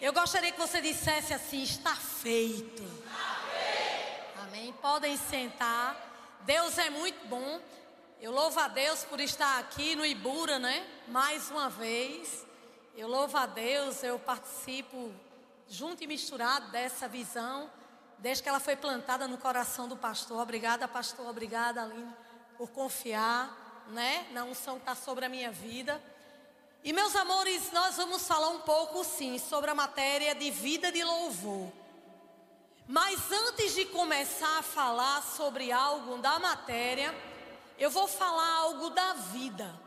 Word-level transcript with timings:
Eu 0.00 0.14
gostaria 0.14 0.50
que 0.50 0.58
você 0.58 0.80
dissesse 0.80 1.34
assim: 1.34 1.62
está 1.62 1.94
feito. 1.94 2.82
Amém. 4.42 4.72
Podem 4.80 5.14
sentar. 5.18 5.94
Deus 6.40 6.78
é 6.78 6.88
muito 6.88 7.28
bom. 7.28 7.60
Eu 8.18 8.32
louvo 8.32 8.58
a 8.60 8.66
Deus 8.66 9.04
por 9.04 9.20
estar 9.20 9.58
aqui 9.58 9.94
no 9.94 10.06
Ibura, 10.06 10.58
né? 10.58 10.86
Mais 11.08 11.50
uma 11.50 11.68
vez. 11.68 12.46
Eu 12.96 13.08
louvo 13.08 13.36
a 13.36 13.44
Deus, 13.44 14.02
eu 14.02 14.18
participo 14.18 15.12
junto 15.68 16.02
e 16.02 16.06
misturado 16.06 16.70
dessa 16.70 17.06
visão, 17.06 17.70
desde 18.18 18.42
que 18.42 18.48
ela 18.48 18.58
foi 18.58 18.76
plantada 18.76 19.28
no 19.28 19.36
coração 19.36 19.86
do 19.86 19.98
pastor. 19.98 20.40
Obrigada, 20.40 20.88
pastor. 20.88 21.28
Obrigada, 21.28 21.82
Aline, 21.82 22.10
por 22.56 22.70
confiar, 22.70 23.84
né? 23.88 24.26
Na 24.32 24.44
unção 24.44 24.76
que 24.76 24.82
está 24.82 24.94
sobre 24.94 25.26
a 25.26 25.28
minha 25.28 25.50
vida. 25.50 26.02
E 26.82 26.94
meus 26.94 27.14
amores, 27.14 27.70
nós 27.72 27.96
vamos 27.96 28.26
falar 28.26 28.48
um 28.48 28.60
pouco 28.60 29.04
sim 29.04 29.38
sobre 29.38 29.70
a 29.70 29.74
matéria 29.74 30.34
de 30.34 30.50
vida 30.50 30.90
de 30.90 31.04
louvor. 31.04 31.70
Mas 32.88 33.30
antes 33.30 33.74
de 33.74 33.84
começar 33.84 34.58
a 34.58 34.62
falar 34.62 35.22
sobre 35.22 35.70
algo 35.70 36.16
da 36.18 36.38
matéria, 36.38 37.14
eu 37.78 37.90
vou 37.90 38.08
falar 38.08 38.50
algo 38.56 38.88
da 38.90 39.12
vida. 39.12 39.78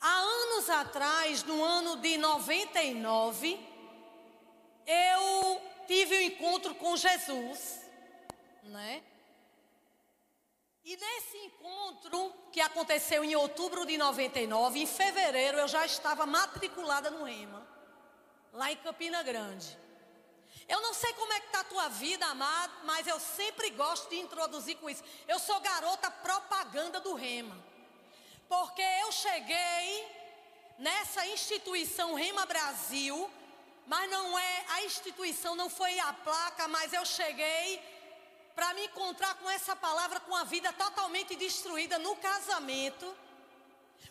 Há 0.00 0.18
anos 0.18 0.70
atrás, 0.70 1.42
no 1.44 1.62
ano 1.62 1.96
de 1.96 2.16
99, 2.16 3.60
eu 4.86 5.62
tive 5.86 6.16
um 6.16 6.20
encontro 6.22 6.74
com 6.76 6.96
Jesus, 6.96 7.82
né? 8.64 9.02
E 10.86 10.96
nesse 10.96 11.36
encontro, 11.38 12.32
que 12.52 12.60
aconteceu 12.60 13.24
em 13.24 13.34
outubro 13.34 13.84
de 13.84 13.98
99, 13.98 14.78
em 14.78 14.86
fevereiro 14.86 15.58
eu 15.58 15.66
já 15.66 15.84
estava 15.84 16.24
matriculada 16.24 17.10
no 17.10 17.24
Rema, 17.24 17.66
lá 18.52 18.70
em 18.70 18.76
Campina 18.76 19.20
Grande. 19.24 19.76
Eu 20.68 20.80
não 20.80 20.94
sei 20.94 21.12
como 21.14 21.32
é 21.32 21.40
que 21.40 21.46
está 21.46 21.58
a 21.58 21.64
tua 21.64 21.88
vida, 21.88 22.24
amado, 22.26 22.72
mas 22.84 23.04
eu 23.08 23.18
sempre 23.18 23.70
gosto 23.70 24.08
de 24.10 24.20
introduzir 24.20 24.76
com 24.76 24.88
isso. 24.88 25.02
Eu 25.26 25.40
sou 25.40 25.58
garota 25.58 26.08
propaganda 26.08 27.00
do 27.00 27.14
Rema. 27.14 27.58
Porque 28.48 28.82
eu 29.02 29.10
cheguei 29.10 30.08
nessa 30.78 31.26
instituição 31.26 32.14
Rema 32.14 32.46
Brasil, 32.46 33.28
mas 33.88 34.08
não 34.08 34.38
é 34.38 34.64
a 34.68 34.84
instituição, 34.84 35.56
não 35.56 35.68
foi 35.68 35.98
a 35.98 36.12
placa, 36.12 36.68
mas 36.68 36.92
eu 36.92 37.04
cheguei 37.04 37.95
para 38.56 38.72
me 38.72 38.86
encontrar 38.86 39.34
com 39.34 39.50
essa 39.50 39.76
palavra, 39.76 40.18
com 40.20 40.34
a 40.34 40.44
vida 40.44 40.72
totalmente 40.72 41.36
destruída 41.36 41.98
no 41.98 42.16
casamento. 42.16 43.14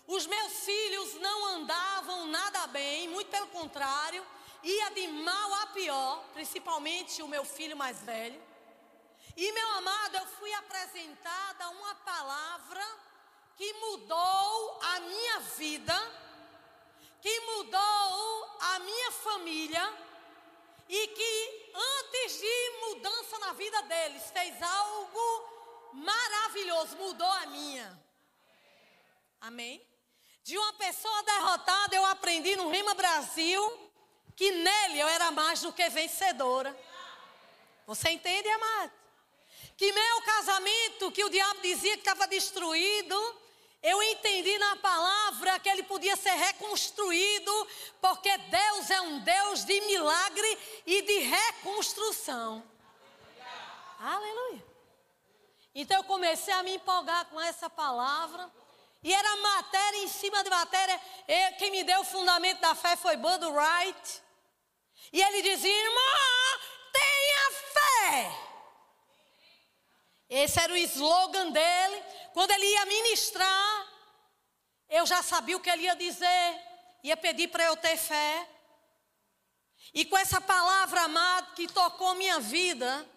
Os 0.06 0.28
meus 0.28 0.54
filhos 0.64 1.16
não 1.16 1.46
andavam 1.56 2.28
nada 2.28 2.68
bem, 2.68 3.08
muito 3.08 3.32
pelo 3.32 3.48
contrário, 3.48 4.24
ia 4.62 4.92
de 4.92 5.08
mal 5.08 5.54
a 5.64 5.68
pior, 5.68 6.24
principalmente 6.32 7.24
o 7.24 7.28
meu 7.28 7.44
filho 7.44 7.76
mais 7.76 8.00
velho. 8.04 8.40
E 9.36 9.52
meu 9.52 9.70
amado, 9.80 10.16
eu 10.16 10.28
fui 10.28 10.54
apresentada 10.54 11.68
uma 11.70 11.96
palavra 11.96 12.86
que 13.56 13.74
mudou 13.74 14.80
a 14.94 15.00
minha 15.00 15.40
vida, 15.40 15.98
que 17.20 17.40
mudou 17.40 18.58
a 18.60 18.80
minha 18.80 19.12
família 19.12 20.05
e 20.88 21.08
que 21.08 21.72
antes 21.74 22.40
de 22.40 22.70
mudança 22.82 23.40
na 23.40 23.54
vida 23.54 23.82
deles 23.84 24.24
fez 24.32 24.62
algo 24.62 25.50
maravilhoso, 25.94 26.96
mudou 26.98 27.28
a 27.28 27.46
minha. 27.48 28.00
Amém? 29.42 29.82
De 30.44 30.58
uma 30.58 30.74
pessoa 30.74 31.24
derrotada, 31.24 31.96
eu 31.96 32.06
aprendi 32.06 32.56
no 32.56 32.70
Rima 32.70 32.94
Brasil 32.94 33.92
que 34.36 34.52
nele 34.52 35.00
eu 35.00 35.08
era 35.08 35.32
mais 35.32 35.62
do 35.62 35.72
que 35.72 35.88
vencedora. 35.90 36.78
Você 37.88 38.10
entende, 38.10 38.48
amado? 38.50 38.92
Que 39.78 39.92
meu 39.92 40.22
casamento, 40.22 41.12
que 41.12 41.24
o 41.24 41.30
diabo 41.30 41.62
dizia 41.62 41.94
que 41.94 42.00
estava 42.00 42.28
destruído, 42.28 43.42
eu 43.86 44.02
entendi 44.02 44.58
na 44.58 44.76
palavra 44.78 45.60
que 45.60 45.70
ele 45.70 45.84
podia 45.84 46.16
ser 46.16 46.32
reconstruído, 46.32 47.68
porque 48.02 48.36
Deus 48.36 48.90
é 48.90 49.00
um 49.02 49.20
Deus 49.20 49.64
de 49.64 49.80
milagre 49.82 50.58
e 50.88 51.04
de 51.04 51.20
reconstrução. 51.20 52.64
Aleluia. 54.00 54.66
Então 55.76 55.98
eu 55.98 56.04
comecei 56.04 56.52
a 56.52 56.64
me 56.64 56.74
empolgar 56.74 57.26
com 57.26 57.40
essa 57.40 57.70
palavra. 57.70 58.52
E 59.04 59.14
era 59.14 59.36
matéria 59.38 59.98
em 60.00 60.08
cima 60.08 60.44
de 60.44 60.50
matéria. 60.50 61.00
E 61.28 61.52
quem 61.60 61.70
me 61.70 61.84
deu 61.84 62.00
o 62.02 62.06
fundamento 62.06 62.62
da 62.62 62.74
fé 62.74 62.96
foi 62.96 63.16
Bud 63.18 63.46
Wright. 63.46 64.24
E 65.14 65.22
ele 65.22 65.44
dizia: 65.44 65.72
irmã, 65.72 66.02
tenha 66.92 67.52
fé. 67.72 68.45
Esse 70.30 70.60
era 70.60 70.74
o 70.74 70.78
slogan 70.78 71.52
dele. 71.52 72.04
Quando 72.34 72.52
ele 72.52 72.66
ia 72.66 72.86
ministrar, 72.86 73.88
eu 74.90 75.06
já 75.06 75.22
sabia 75.22 75.58
o 75.58 75.60
que 75.60 75.70
ele 75.70 75.84
ia 75.84 75.96
dizer. 75.96 76.62
Ia 77.04 77.16
pedir 77.16 77.48
para 77.50 77.66
eu 77.66 77.78
ter 77.78 77.98
fé. 77.98 78.50
E 79.94 80.04
com 80.06 80.18
essa 80.18 80.42
palavra, 80.42 81.02
amado, 81.02 81.54
que 81.54 81.68
tocou 81.68 82.16
minha 82.16 82.40
vida, 82.40 83.08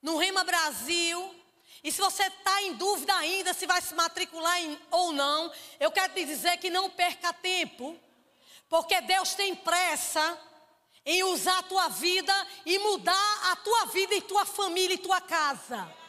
no 0.00 0.16
Rema 0.16 0.42
Brasil, 0.42 1.34
e 1.82 1.90
se 1.90 2.00
você 2.00 2.24
está 2.24 2.62
em 2.62 2.74
dúvida 2.74 3.14
ainda 3.14 3.54
se 3.54 3.66
vai 3.66 3.80
se 3.80 3.94
matricular 3.94 4.60
em, 4.60 4.78
ou 4.90 5.12
não, 5.12 5.52
eu 5.78 5.90
quero 5.90 6.12
te 6.12 6.24
dizer 6.24 6.56
que 6.58 6.68
não 6.68 6.90
perca 6.90 7.32
tempo, 7.32 7.98
porque 8.68 9.00
Deus 9.00 9.34
tem 9.34 9.54
pressa 9.54 10.38
em 11.04 11.22
usar 11.24 11.58
a 11.58 11.62
tua 11.62 11.88
vida 11.88 12.46
e 12.66 12.78
mudar 12.78 13.50
a 13.50 13.56
tua 13.56 13.86
vida 13.86 14.14
e 14.14 14.22
tua 14.22 14.44
família 14.44 14.94
e 14.94 14.98
tua 14.98 15.20
casa. 15.20 15.99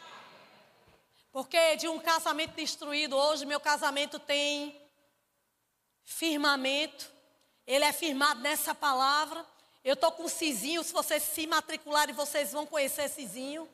Porque 1.32 1.76
de 1.76 1.88
um 1.88 1.98
casamento 1.98 2.52
destruído, 2.54 3.16
hoje 3.16 3.46
meu 3.46 3.58
casamento 3.58 4.18
tem 4.18 4.78
firmamento, 6.04 7.10
ele 7.66 7.86
é 7.86 7.92
firmado 7.92 8.40
nessa 8.40 8.74
palavra. 8.74 9.44
Eu 9.82 9.94
estou 9.94 10.12
com 10.12 10.28
Cizinho, 10.28 10.84
se 10.84 10.92
vocês 10.92 11.22
se 11.22 11.46
matricularem, 11.46 12.14
vocês 12.14 12.52
vão 12.52 12.66
conhecer 12.66 13.08
Cizinho. 13.08 13.66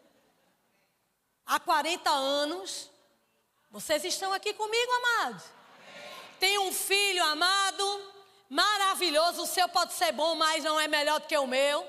Há 1.44 1.58
40 1.58 2.08
anos. 2.08 2.90
Vocês 3.70 4.04
estão 4.04 4.32
aqui 4.32 4.54
comigo, 4.54 4.92
amado. 4.92 5.42
Tem 6.38 6.58
um 6.60 6.72
filho 6.72 7.24
amado, 7.24 8.12
maravilhoso. 8.48 9.42
O 9.42 9.46
seu 9.46 9.68
pode 9.68 9.94
ser 9.94 10.12
bom, 10.12 10.36
mas 10.36 10.62
não 10.62 10.78
é 10.78 10.86
melhor 10.86 11.18
do 11.18 11.26
que 11.26 11.36
o 11.36 11.46
meu. 11.46 11.86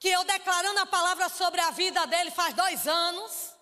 Que 0.00 0.08
eu 0.08 0.24
declarando 0.24 0.80
a 0.80 0.86
palavra 0.86 1.28
sobre 1.28 1.60
a 1.60 1.70
vida 1.70 2.04
dele 2.08 2.32
faz 2.32 2.52
dois 2.52 2.88
anos 2.88 3.53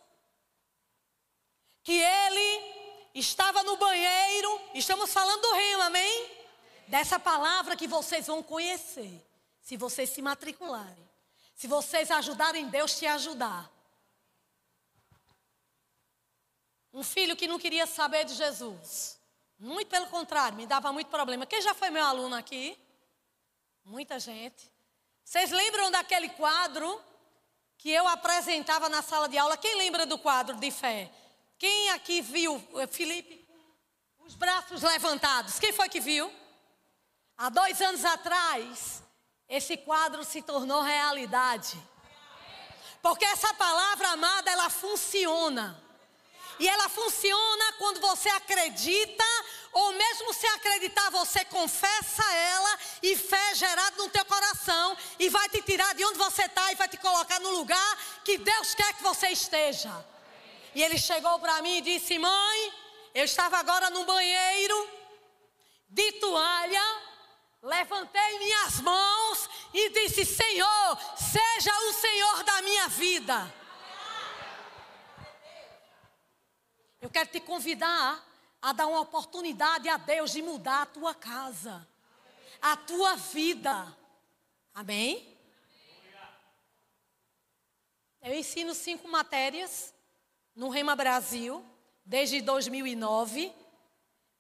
que 1.82 1.92
ele 1.92 3.10
estava 3.14 3.62
no 3.62 3.76
banheiro, 3.76 4.60
estamos 4.74 5.12
falando 5.12 5.40
do 5.40 5.52
reino, 5.52 5.82
amém? 5.82 6.30
Dessa 6.88 7.18
palavra 7.18 7.76
que 7.76 7.86
vocês 7.86 8.26
vão 8.26 8.42
conhecer, 8.42 9.20
se 9.60 9.76
vocês 9.76 10.10
se 10.10 10.22
matricularem, 10.22 11.10
se 11.54 11.66
vocês 11.66 12.10
ajudarem 12.10 12.68
Deus 12.68 12.98
te 12.98 13.06
ajudar. 13.06 13.70
Um 16.92 17.02
filho 17.02 17.36
que 17.36 17.48
não 17.48 17.58
queria 17.58 17.86
saber 17.86 18.24
de 18.24 18.34
Jesus, 18.34 19.18
muito 19.58 19.88
pelo 19.88 20.06
contrário, 20.08 20.56
me 20.56 20.66
dava 20.66 20.92
muito 20.92 21.08
problema. 21.08 21.46
Quem 21.46 21.62
já 21.62 21.72
foi 21.72 21.88
meu 21.88 22.04
aluno 22.04 22.34
aqui? 22.34 22.78
Muita 23.84 24.18
gente. 24.20 24.70
Vocês 25.24 25.50
lembram 25.50 25.90
daquele 25.90 26.28
quadro 26.30 27.00
que 27.78 27.90
eu 27.90 28.06
apresentava 28.06 28.88
na 28.88 29.02
sala 29.02 29.28
de 29.28 29.38
aula? 29.38 29.56
Quem 29.56 29.76
lembra 29.76 30.04
do 30.04 30.18
quadro 30.18 30.56
de 30.56 30.70
fé? 30.70 31.10
Quem 31.62 31.90
aqui 31.90 32.20
viu 32.20 32.60
eh, 32.74 32.88
Felipe 32.88 33.48
com 34.18 34.24
os 34.24 34.34
braços 34.34 34.82
levantados? 34.82 35.60
Quem 35.60 35.72
foi 35.72 35.88
que 35.88 36.00
viu? 36.00 36.28
Há 37.38 37.48
dois 37.50 37.80
anos 37.80 38.04
atrás, 38.04 39.00
esse 39.48 39.76
quadro 39.76 40.24
se 40.24 40.42
tornou 40.42 40.82
realidade. 40.82 41.80
Porque 43.00 43.24
essa 43.24 43.54
palavra 43.54 44.08
amada, 44.08 44.50
ela 44.50 44.68
funciona. 44.68 45.80
E 46.58 46.66
ela 46.68 46.88
funciona 46.88 47.72
quando 47.74 48.00
você 48.00 48.28
acredita, 48.30 49.24
ou 49.70 49.92
mesmo 49.92 50.34
se 50.34 50.48
acreditar, 50.48 51.10
você 51.10 51.44
confessa 51.44 52.24
ela 52.34 52.78
e 53.04 53.16
fé 53.16 53.54
gerada 53.54 54.02
no 54.02 54.10
teu 54.10 54.24
coração 54.24 54.96
e 55.16 55.28
vai 55.28 55.48
te 55.48 55.62
tirar 55.62 55.94
de 55.94 56.04
onde 56.04 56.18
você 56.18 56.42
está 56.42 56.72
e 56.72 56.74
vai 56.74 56.88
te 56.88 56.96
colocar 56.96 57.38
no 57.38 57.50
lugar 57.50 57.98
que 58.24 58.36
Deus 58.36 58.74
quer 58.74 58.94
que 58.94 59.02
você 59.04 59.28
esteja. 59.28 60.10
E 60.74 60.82
ele 60.82 60.98
chegou 60.98 61.38
para 61.38 61.60
mim 61.62 61.78
e 61.78 61.80
disse: 61.82 62.18
Mãe, 62.18 62.72
eu 63.14 63.24
estava 63.24 63.58
agora 63.58 63.90
no 63.90 64.04
banheiro, 64.04 64.88
de 65.88 66.12
toalha, 66.12 66.82
levantei 67.62 68.38
minhas 68.38 68.80
mãos 68.80 69.48
e 69.74 69.90
disse: 69.90 70.24
Senhor, 70.24 70.98
seja 71.16 71.78
o 71.88 71.92
Senhor 71.92 72.44
da 72.44 72.62
minha 72.62 72.88
vida. 72.88 73.54
Eu 77.00 77.10
quero 77.10 77.28
te 77.28 77.40
convidar 77.40 78.24
a 78.62 78.72
dar 78.72 78.86
uma 78.86 79.00
oportunidade 79.00 79.88
a 79.88 79.96
Deus 79.96 80.30
de 80.30 80.40
mudar 80.40 80.82
a 80.82 80.86
tua 80.86 81.14
casa. 81.14 81.86
a 82.62 82.76
tua 82.76 83.16
vida. 83.16 83.94
Amém? 84.72 85.36
Eu 88.22 88.32
ensino 88.32 88.72
cinco 88.72 89.08
matérias 89.08 89.91
no 90.54 90.68
Rema 90.68 90.94
Brasil 90.94 91.64
desde 92.04 92.40
2009, 92.40 93.52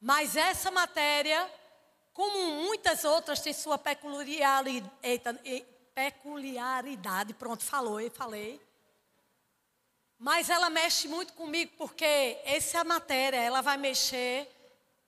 mas 0.00 0.36
essa 0.36 0.70
matéria, 0.70 1.50
como 2.12 2.62
muitas 2.64 3.04
outras, 3.04 3.40
tem 3.40 3.52
sua 3.52 3.78
peculiaridade. 5.94 7.34
Pronto, 7.34 7.64
falou, 7.64 8.00
eu 8.00 8.10
falei. 8.10 8.60
Mas 10.18 10.50
ela 10.50 10.68
mexe 10.70 11.08
muito 11.08 11.32
comigo 11.34 11.72
porque 11.76 12.38
essa 12.44 12.84
matéria, 12.84 13.38
ela 13.38 13.60
vai 13.60 13.76
mexer 13.76 14.48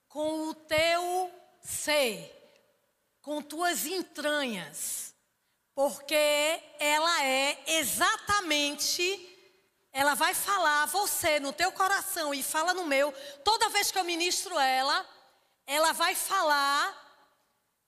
com 0.07 0.49
o 0.49 0.53
teu 0.53 1.31
ser, 1.61 2.31
com 3.21 3.41
tuas 3.41 3.85
entranhas. 3.85 5.13
Porque 5.73 6.15
ela 6.79 7.23
é 7.25 7.61
exatamente 7.67 9.34
ela 9.95 10.13
vai 10.13 10.33
falar 10.33 10.83
a 10.83 10.87
você 10.87 11.39
no 11.39 11.53
teu 11.53 11.71
coração 11.71 12.33
e 12.33 12.43
fala 12.43 12.73
no 12.73 12.85
meu. 12.85 13.13
Toda 13.45 13.69
vez 13.69 13.91
que 13.91 13.97
eu 13.97 14.03
ministro 14.03 14.59
ela, 14.59 15.07
ela 15.65 15.93
vai 15.93 16.13
falar 16.13 16.93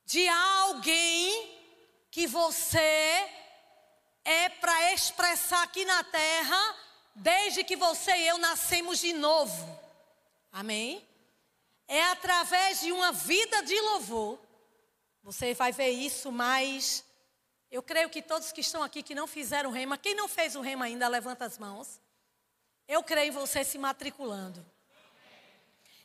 de 0.06 0.26
alguém 0.30 1.60
que 2.10 2.26
você 2.26 3.30
é 4.24 4.48
para 4.48 4.94
expressar 4.94 5.62
aqui 5.64 5.84
na 5.84 6.02
terra 6.06 6.76
desde 7.14 7.66
que 7.66 7.76
você 7.76 8.16
e 8.16 8.28
eu 8.30 8.38
nascemos 8.38 9.00
de 9.00 9.12
novo. 9.12 9.78
Amém? 10.50 11.06
É 11.90 12.06
através 12.06 12.80
de 12.80 12.92
uma 12.94 13.12
vida 13.12 13.62
de 13.64 13.78
louvor. 13.82 14.40
Você 15.24 15.54
vai 15.54 15.74
ver 15.74 15.90
isso 15.90 16.32
mais 16.32 17.04
eu 17.72 17.84
creio 17.84 18.10
que 18.10 18.22
todos 18.22 18.52
que 18.52 18.62
estão 18.62 18.82
aqui 18.82 19.04
que 19.04 19.14
não 19.14 19.28
fizeram 19.28 19.72
rema, 19.72 19.98
quem 19.98 20.16
não 20.16 20.28
fez 20.28 20.56
o 20.56 20.62
rema 20.62 20.86
ainda, 20.86 21.08
levanta 21.08 21.46
as 21.46 21.58
mãos. 21.58 22.00
Eu 22.88 23.04
creio 23.04 23.30
em 23.30 23.32
você 23.32 23.64
se 23.64 23.78
matriculando. 23.78 24.66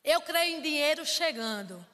Eu 0.03 0.21
creio 0.21 0.57
em 0.57 0.61
dinheiro 0.61 1.07
chegando. 1.07 1.87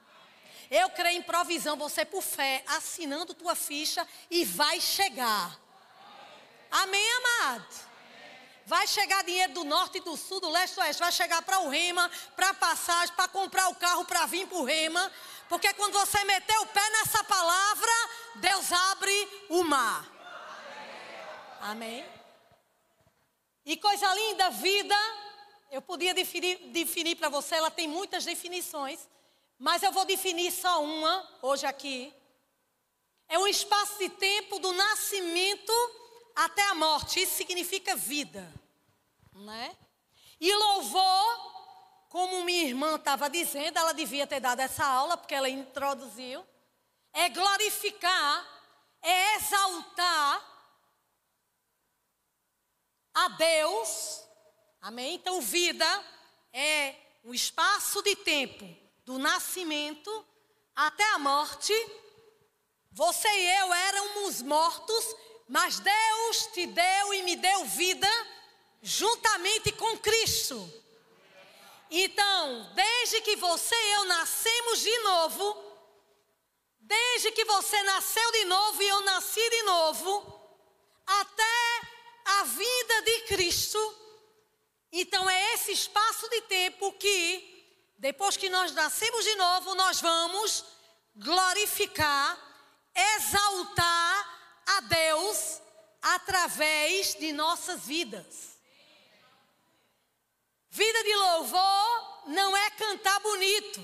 Eu 0.70 0.88
creio 0.90 1.18
em 1.18 1.22
provisão, 1.22 1.76
você 1.76 2.04
por 2.04 2.22
fé, 2.22 2.62
assinando 2.66 3.34
tua 3.34 3.54
ficha 3.54 4.06
e 4.30 4.44
vai 4.44 4.80
chegar. 4.80 5.58
Amém, 6.70 7.06
amado? 7.16 7.88
Vai 8.66 8.86
chegar 8.86 9.24
dinheiro 9.24 9.54
do 9.54 9.64
norte, 9.64 9.98
do 10.00 10.14
sul, 10.14 10.40
do 10.40 10.50
leste, 10.50 10.74
do 10.74 10.82
oeste. 10.82 11.00
Vai 11.00 11.12
chegar 11.12 11.40
para 11.40 11.60
o 11.60 11.70
rema, 11.70 12.10
para 12.36 12.52
passagem, 12.52 13.14
para 13.14 13.28
comprar 13.28 13.68
o 13.68 13.74
carro, 13.74 14.04
para 14.04 14.26
vir 14.26 14.46
para 14.46 14.58
o 14.58 14.64
rema. 14.64 15.10
Porque 15.48 15.72
quando 15.74 15.94
você 15.94 16.22
meter 16.24 16.58
o 16.58 16.66
pé 16.66 16.90
nessa 16.90 17.24
palavra, 17.24 17.92
Deus 18.36 18.70
abre 18.70 19.46
o 19.48 19.64
mar. 19.64 20.06
Amém? 21.60 22.04
E 23.64 23.76
coisa 23.76 24.14
linda, 24.14 24.50
vida. 24.50 24.96
Eu 25.70 25.82
podia 25.82 26.14
definir, 26.14 26.58
definir 26.68 27.16
para 27.16 27.28
você, 27.28 27.54
ela 27.54 27.70
tem 27.70 27.88
muitas 27.88 28.24
definições. 28.24 29.08
Mas 29.58 29.82
eu 29.82 29.90
vou 29.90 30.04
definir 30.04 30.52
só 30.52 30.82
uma 30.82 31.28
hoje 31.42 31.66
aqui. 31.66 32.12
É 33.28 33.38
um 33.38 33.46
espaço 33.46 33.98
de 33.98 34.08
tempo 34.08 34.58
do 34.58 34.72
nascimento 34.72 35.72
até 36.34 36.62
a 36.68 36.74
morte. 36.74 37.20
Isso 37.20 37.36
significa 37.36 37.96
vida. 37.96 38.50
Né? 39.34 39.76
E 40.40 40.54
louvor 40.54 41.57
como 42.08 42.44
minha 42.44 42.64
irmã 42.64 42.96
estava 42.96 43.28
dizendo, 43.28 43.78
ela 43.78 43.92
devia 43.92 44.26
ter 44.26 44.40
dado 44.40 44.60
essa 44.60 44.84
aula, 44.84 45.16
porque 45.16 45.34
ela 45.34 45.48
introduziu. 45.48 46.44
É 47.12 47.28
glorificar, 47.28 48.46
é 49.02 49.36
exaltar 49.36 50.58
a 53.14 53.28
Deus. 53.28 54.24
Amém? 54.80 55.16
Então, 55.16 55.40
vida 55.40 56.04
é 56.52 56.94
o 57.24 57.34
espaço 57.34 58.02
de 58.02 58.16
tempo 58.16 58.64
do 59.04 59.18
nascimento 59.18 60.26
até 60.74 61.04
a 61.12 61.18
morte. 61.18 61.74
Você 62.92 63.28
e 63.28 63.60
eu 63.60 63.74
éramos 63.74 64.40
mortos, 64.40 65.16
mas 65.46 65.78
Deus 65.80 66.46
te 66.54 66.66
deu 66.66 67.14
e 67.14 67.22
me 67.22 67.36
deu 67.36 67.66
vida 67.66 68.08
juntamente 68.80 69.72
com 69.72 69.98
Cristo. 69.98 70.87
Então, 71.90 72.70
desde 72.74 73.20
que 73.22 73.36
você 73.36 73.74
e 73.74 73.92
eu 73.92 74.04
nascemos 74.04 74.80
de 74.80 74.98
novo, 75.00 75.64
desde 76.80 77.32
que 77.32 77.44
você 77.44 77.82
nasceu 77.82 78.32
de 78.32 78.44
novo 78.44 78.82
e 78.82 78.88
eu 78.88 79.00
nasci 79.02 79.50
de 79.50 79.62
novo, 79.62 80.38
até 81.06 81.80
a 82.24 82.44
vida 82.44 83.02
de 83.02 83.20
Cristo, 83.22 83.78
então 84.92 85.28
é 85.28 85.54
esse 85.54 85.72
espaço 85.72 86.28
de 86.28 86.42
tempo 86.42 86.92
que, 86.92 87.92
depois 87.98 88.36
que 88.36 88.48
nós 88.48 88.72
nascemos 88.72 89.24
de 89.24 89.34
novo, 89.36 89.74
nós 89.74 90.00
vamos 90.00 90.64
glorificar, 91.16 92.38
exaltar 93.16 94.62
a 94.66 94.80
Deus 94.80 95.60
através 96.02 97.14
de 97.14 97.32
nossas 97.32 97.86
vidas. 97.86 98.47
Vida 100.78 101.02
de 101.02 101.12
louvor 101.16 102.22
não 102.28 102.56
é 102.56 102.70
cantar 102.70 103.18
bonito. 103.18 103.80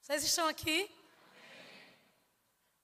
Vocês 0.00 0.24
estão 0.24 0.48
aqui? 0.48 0.90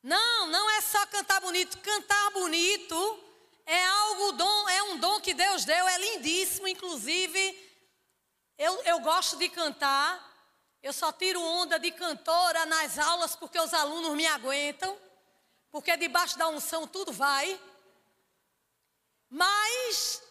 Não, 0.01 0.47
não 0.47 0.71
é 0.71 0.81
só 0.81 1.05
cantar 1.07 1.41
bonito. 1.41 1.79
Cantar 1.79 2.31
bonito 2.31 3.25
é 3.67 3.85
algo 3.87 4.33
dom, 4.33 4.69
é 4.69 4.83
um 4.85 4.99
dom 4.99 5.21
que 5.21 5.35
Deus 5.35 5.65
deu, 5.65 5.89
é 5.89 5.99
lindíssimo, 5.99 6.69
inclusive. 6.69 7.43
Eu, 8.57 8.81
eu 8.85 9.01
gosto 9.01 9.37
de 9.37 9.49
cantar. 9.49 10.09
Eu 10.81 10.93
só 10.93 11.11
tiro 11.11 11.43
onda 11.43 11.77
de 11.77 11.91
cantora 11.91 12.65
nas 12.67 13.01
aulas 13.01 13.35
porque 13.35 13.59
os 13.59 13.75
alunos 13.75 14.15
me 14.15 14.29
aguentam. 14.29 14.97
Porque 15.73 15.97
debaixo 15.97 16.39
da 16.39 16.47
unção 16.47 16.87
tudo 16.87 17.13
vai. 17.13 17.61
Mas 19.29 20.30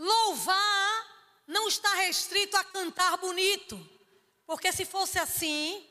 Louvar 0.00 1.06
não 1.46 1.68
está 1.68 1.92
restrito 1.96 2.56
a 2.56 2.64
cantar 2.64 3.18
bonito. 3.18 3.78
Porque 4.46 4.72
se 4.72 4.86
fosse 4.86 5.18
assim, 5.18 5.86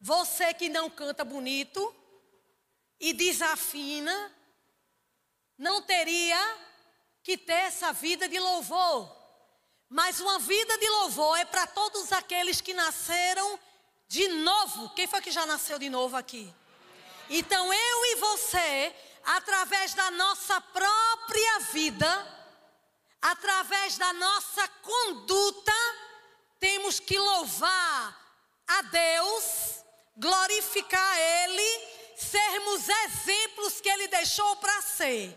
você 0.00 0.52
que 0.52 0.68
não 0.68 0.90
canta 0.90 1.24
bonito 1.24 1.94
e 2.98 3.12
desafina, 3.12 4.34
não 5.56 5.80
teria 5.80 6.58
que 7.22 7.38
ter 7.38 7.52
essa 7.70 7.92
vida 7.92 8.28
de 8.28 8.40
louvor. 8.40 9.16
Mas 9.88 10.18
uma 10.18 10.40
vida 10.40 10.76
de 10.78 10.88
louvor 10.88 11.38
é 11.38 11.44
para 11.44 11.68
todos 11.68 12.10
aqueles 12.10 12.60
que 12.60 12.74
nasceram 12.74 13.60
de 14.08 14.26
novo. 14.26 14.90
Quem 14.90 15.06
foi 15.06 15.20
que 15.20 15.30
já 15.30 15.46
nasceu 15.46 15.78
de 15.78 15.88
novo 15.88 16.16
aqui? 16.16 16.52
Então 17.30 17.72
eu 17.72 18.04
e 18.06 18.16
você, 18.16 18.92
através 19.24 19.94
da 19.94 20.10
nossa 20.10 20.60
própria 20.60 21.60
vida, 21.72 22.37
através 23.20 23.98
da 23.98 24.12
nossa 24.12 24.68
conduta, 24.68 25.72
temos 26.58 27.00
que 27.00 27.18
louvar 27.18 28.16
a 28.66 28.82
Deus, 28.82 29.84
glorificar 30.16 31.18
Ele, 31.18 31.88
sermos 32.16 32.88
exemplos 32.88 33.80
que 33.80 33.88
Ele 33.88 34.08
deixou 34.08 34.56
para 34.56 34.82
ser. 34.82 35.36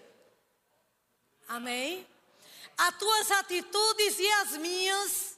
Amém? 1.48 2.08
As 2.78 2.98
tuas 2.98 3.32
atitudes 3.32 4.20
e 4.20 4.32
as 4.32 4.52
minhas, 4.58 5.38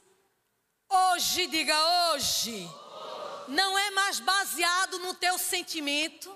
hoje, 0.88 1.46
diga 1.46 1.76
hoje, 2.12 2.68
não 3.48 3.76
é 3.78 3.90
mais 3.90 4.20
baseado 4.20 4.98
no 5.00 5.14
teu 5.14 5.36
sentimento, 5.38 6.34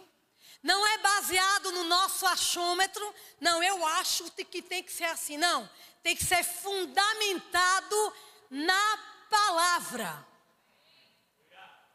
não 0.62 0.86
é 0.86 0.98
baseado 0.98 1.70
no 1.70 1.84
nosso 1.84 2.26
achômetro, 2.26 3.14
não, 3.40 3.62
eu 3.62 3.86
acho 3.86 4.24
que 4.32 4.60
tem 4.60 4.82
que 4.82 4.92
ser 4.92 5.04
assim, 5.04 5.36
não 5.36 5.68
tem 6.02 6.16
que 6.16 6.24
ser 6.24 6.42
fundamentado 6.42 8.12
na 8.50 8.98
palavra. 9.28 10.26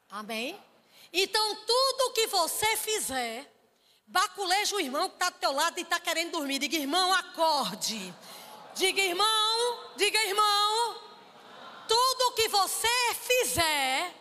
Amém? 0.10 0.62
Então, 1.12 1.55
tudo 1.55 2.13
que 2.13 2.27
você 2.27 2.77
fizer, 2.77 3.51
baculeja 4.05 4.75
o 4.75 4.79
irmão 4.79 5.10
que 5.10 5.15
está 5.15 5.29
do 5.29 5.39
teu 5.39 5.51
lado 5.51 5.77
e 5.77 5.81
está 5.81 6.00
querendo 6.00 6.31
dormir. 6.31 6.60
Diga, 6.60 6.77
irmão, 6.77 7.13
acorde. 7.13 8.13
Diga, 8.75 9.01
irmão, 9.01 9.93
diga, 9.95 10.19
irmão. 10.24 11.01
Tudo 11.88 12.33
que 12.33 12.48
você 12.48 13.13
fizer, 13.15 14.13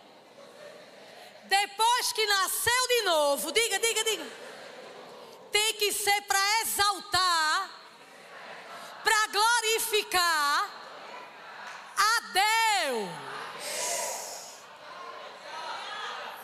depois 1.45 2.13
que 2.13 2.27
nasceu 2.27 2.89
de 2.89 3.03
novo, 3.03 3.53
diga, 3.53 3.79
diga, 3.79 4.05
diga. 4.05 4.27
Tem 5.51 5.75
que 5.75 5.93
ser 5.93 6.23
para 6.23 6.61
exaltar 6.63 7.83
para 9.03 9.27
glorificar 9.29 10.71
a 11.97 12.21
Deus. 12.33 13.09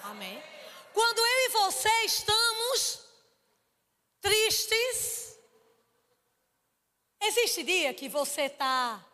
Amém. 0.04 0.42
você 1.52 1.87
estamos 2.04 3.00
tristes. 4.20 5.38
Existe 7.20 7.62
dia 7.62 7.94
que 7.94 8.08
você 8.08 8.42
está 8.42 9.04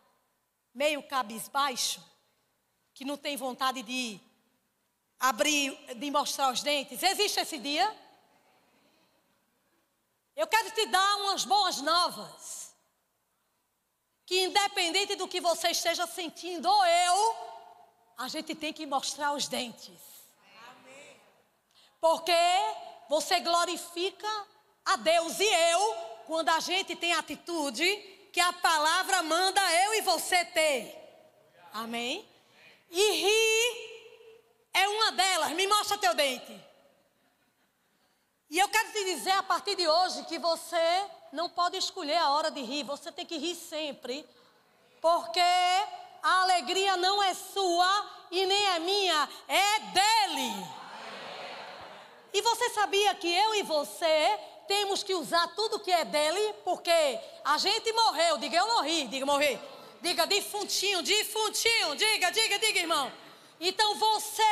meio 0.73 1.01
cabisbaixo, 1.03 2.03
que 2.93 3.05
não 3.05 3.17
tem 3.17 3.35
vontade 3.35 3.81
de 3.81 4.19
abrir, 5.19 5.75
de 5.95 6.11
mostrar 6.11 6.51
os 6.51 6.61
dentes. 6.61 7.01
Existe 7.01 7.39
esse 7.39 7.57
dia? 7.57 7.95
Eu 10.35 10.47
quero 10.47 10.69
te 10.71 10.85
dar 10.87 11.15
umas 11.17 11.45
boas 11.45 11.81
novas. 11.81 12.75
Que 14.25 14.43
independente 14.43 15.15
do 15.15 15.27
que 15.27 15.39
você 15.39 15.69
esteja 15.69 16.05
sentindo, 16.07 16.67
ou 16.67 16.85
eu, 16.85 17.35
a 18.17 18.27
gente 18.27 18.53
tem 18.55 18.73
que 18.73 18.85
mostrar 18.85 19.33
os 19.33 19.47
dentes. 19.47 20.14
Porque 22.05 22.31
você 23.09 23.39
glorifica 23.39 24.27
a 24.85 24.95
Deus 24.95 25.39
e 25.39 25.43
eu, 25.43 25.95
quando 26.27 26.49
a 26.49 26.59
gente 26.59 26.95
tem 26.95 27.13
atitude 27.13 27.83
que 28.31 28.39
a 28.39 28.53
palavra 28.53 29.23
manda 29.23 29.59
eu 29.85 29.95
e 29.95 30.01
você 30.01 30.45
ter. 30.45 30.95
Amém? 31.73 32.23
E 32.91 33.11
rir 33.11 34.69
é 34.71 34.87
uma 34.87 35.13
delas. 35.13 35.49
Me 35.53 35.65
mostra 35.65 35.97
teu 35.97 36.13
dente. 36.13 36.55
E 38.51 38.59
eu 38.59 38.69
quero 38.69 38.91
te 38.91 39.03
dizer 39.05 39.31
a 39.31 39.41
partir 39.41 39.75
de 39.75 39.87
hoje 39.87 40.25
que 40.25 40.37
você 40.37 41.05
não 41.33 41.49
pode 41.49 41.75
escolher 41.75 42.17
a 42.17 42.29
hora 42.29 42.51
de 42.51 42.61
rir, 42.61 42.83
você 42.83 43.11
tem 43.11 43.25
que 43.25 43.39
rir 43.39 43.55
sempre, 43.55 44.23
porque 45.01 45.39
a 46.21 46.43
alegria 46.43 46.97
não 46.97 47.23
é 47.23 47.33
sua 47.33 48.11
e 48.29 48.45
nem 48.45 48.65
é 48.67 48.79
minha, 48.79 49.29
é 49.47 49.79
dele. 49.79 50.84
E 52.35 52.41
você 52.41 52.69
sabia 52.71 53.15
que 53.15 53.33
eu 53.33 53.55
e 53.55 53.63
você 53.63 54.39
temos 54.67 55.01
que 55.01 55.15
usar 55.15 55.47
tudo 55.55 55.79
que 55.79 55.89
é 55.89 56.03
dele, 56.03 56.53
porque 56.65 56.91
a 57.45 57.57
gente 57.57 57.93
morreu, 57.93 58.37
diga 58.37 58.57
eu 58.57 58.67
morri, 58.67 59.07
diga 59.07 59.25
morri, 59.25 59.57
diga 60.01 60.27
defuntinho, 60.27 61.01
defuntinho, 61.01 61.95
diga, 61.95 62.29
diga, 62.31 62.59
diga 62.59 62.79
irmão. 62.79 63.09
Então 63.57 63.95
você 63.95 64.43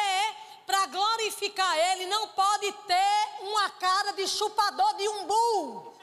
para 0.66 0.86
glorificar 0.86 1.78
Ele, 1.78 2.06
não 2.06 2.30
pode 2.30 2.72
ter 2.72 3.28
uma 3.42 3.70
cara 3.72 4.14
de 4.14 4.30
chupador 4.30 4.96
de 4.96 5.06
umbu. 5.10 5.94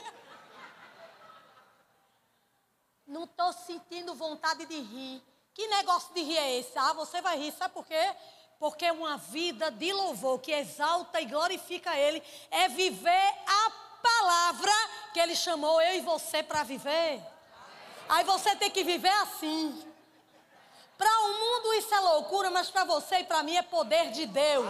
Não 3.06 3.24
estou 3.24 3.54
sentindo 3.54 4.14
vontade 4.14 4.66
de 4.66 4.78
rir. 4.78 5.22
Que 5.54 5.66
negócio 5.66 6.12
de 6.12 6.20
rir 6.20 6.36
é 6.36 6.58
esse? 6.58 6.78
Ah, 6.78 6.92
você 6.92 7.22
vai 7.22 7.38
rir, 7.38 7.52
sabe 7.52 7.72
por 7.72 7.86
quê? 7.86 8.14
Porque 8.60 8.90
uma 8.90 9.16
vida 9.16 9.70
de 9.70 9.90
louvor 9.90 10.38
que 10.38 10.52
exalta 10.52 11.18
e 11.18 11.24
glorifica 11.24 11.96
Ele 11.96 12.22
é 12.50 12.68
viver 12.68 13.34
a 13.46 13.70
palavra 14.02 14.72
que 15.14 15.18
Ele 15.18 15.34
chamou 15.34 15.80
eu 15.80 15.94
e 15.94 16.00
você 16.02 16.42
para 16.42 16.62
viver. 16.62 17.22
Aí 18.06 18.22
você 18.22 18.54
tem 18.56 18.70
que 18.70 18.84
viver 18.84 19.14
assim. 19.22 19.82
Para 20.98 21.20
o 21.20 21.32
mundo 21.32 21.72
isso 21.72 21.94
é 21.94 22.00
loucura, 22.00 22.50
mas 22.50 22.68
para 22.68 22.84
você 22.84 23.20
e 23.20 23.24
para 23.24 23.42
mim 23.42 23.56
é 23.56 23.62
poder 23.62 24.10
de 24.10 24.26
Deus. 24.26 24.68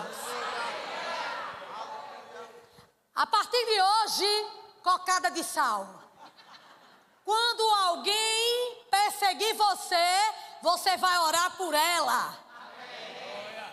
A 3.13 3.27
partir 3.27 3.65
de 3.67 3.83
hoje, 3.83 4.47
cocada 4.85 5.33
de 5.33 5.43
sal. 5.43 6.01
Quando 7.25 7.63
alguém 7.87 8.85
perseguir 8.89 9.53
você, 9.55 10.33
você 10.63 10.97
vai 10.97 11.19
orar 11.19 11.57
por 11.57 11.75
ela. 11.75 12.50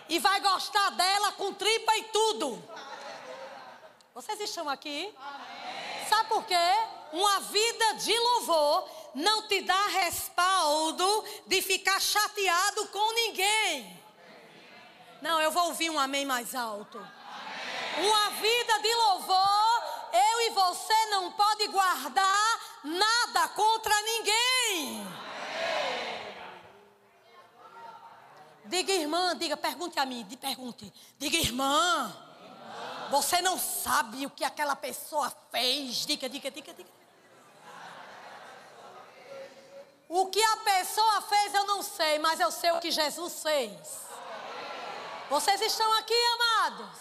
E 0.08 0.18
vai 0.18 0.40
gostar 0.40 0.90
dela 0.90 1.32
com 1.32 1.52
tripa 1.52 1.96
e 1.96 2.04
tudo. 2.04 2.62
Vocês 4.14 4.40
estão 4.40 4.68
aqui? 4.68 5.14
Sabe 6.08 6.28
por 6.28 6.44
quê? 6.44 6.54
Uma 7.12 7.40
vida 7.40 7.94
de 7.94 8.18
louvor 8.18 8.88
não 9.14 9.46
te 9.48 9.60
dá 9.62 9.86
respaldo 9.88 11.24
de 11.46 11.62
ficar 11.62 12.00
chateado 12.00 12.86
com 12.88 13.12
ninguém. 13.14 14.02
Não, 15.20 15.40
eu 15.40 15.50
vou 15.50 15.66
ouvir 15.66 15.90
um 15.90 15.98
amém 15.98 16.24
mais 16.24 16.54
alto. 16.54 16.98
Uma 17.98 18.30
vida 18.30 18.78
de 18.78 18.94
louvor, 18.94 19.82
eu 20.12 20.40
e 20.42 20.50
você 20.50 21.06
não 21.06 21.32
pode 21.32 21.66
guardar 21.68 22.60
nada 22.84 23.48
contra 23.48 23.94
ninguém. 24.02 25.27
Diga, 28.68 28.92
irmã, 28.92 29.34
diga, 29.36 29.56
pergunte 29.56 29.98
a 29.98 30.04
mim, 30.04 30.26
pergunte. 30.38 30.92
Diga, 31.18 31.38
irmã, 31.38 32.14
você 33.10 33.40
não 33.40 33.58
sabe 33.58 34.26
o 34.26 34.30
que 34.30 34.44
aquela 34.44 34.76
pessoa 34.76 35.32
fez. 35.50 36.04
Diga, 36.04 36.28
diga, 36.28 36.50
diga, 36.50 36.74
diga. 36.74 36.90
O 40.06 40.26
que 40.26 40.42
a 40.42 40.56
pessoa 40.58 41.22
fez 41.22 41.54
eu 41.54 41.66
não 41.66 41.82
sei, 41.82 42.18
mas 42.18 42.40
eu 42.40 42.50
sei 42.50 42.70
o 42.72 42.80
que 42.80 42.90
Jesus 42.90 43.42
fez. 43.42 43.72
Vocês 45.30 45.60
estão 45.62 45.90
aqui, 45.94 46.14
amados? 46.14 46.98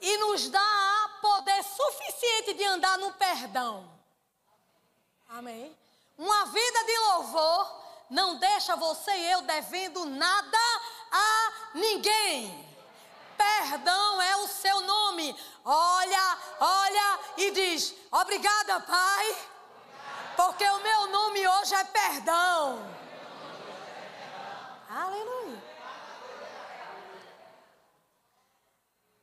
E 0.00 0.16
nos 0.18 0.48
dá 0.48 1.10
poder 1.20 1.62
suficiente 1.64 2.54
de 2.54 2.64
andar 2.64 2.98
no 2.98 3.12
perdão. 3.12 3.88
Amém? 5.28 5.76
Uma 6.16 6.46
vida 6.46 6.84
de 6.84 6.98
louvor 6.98 7.81
não 8.12 8.36
deixa 8.36 8.76
você 8.76 9.10
e 9.10 9.32
eu 9.32 9.42
devendo 9.42 10.04
nada 10.04 10.58
a 11.10 11.52
ninguém. 11.74 12.68
Perdão 13.36 14.22
é 14.22 14.36
o 14.36 14.46
seu 14.46 14.80
nome. 14.82 15.36
Olha, 15.64 16.38
olha 16.60 17.18
e 17.38 17.50
diz: 17.50 17.92
Obrigada, 18.10 18.78
Pai 18.80 19.52
porque 20.36 20.64
o 20.64 20.82
meu 20.82 21.06
nome 21.08 21.46
hoje 21.46 21.74
é 21.74 21.84
perdão. 21.84 22.78
Aleluia. 24.88 25.62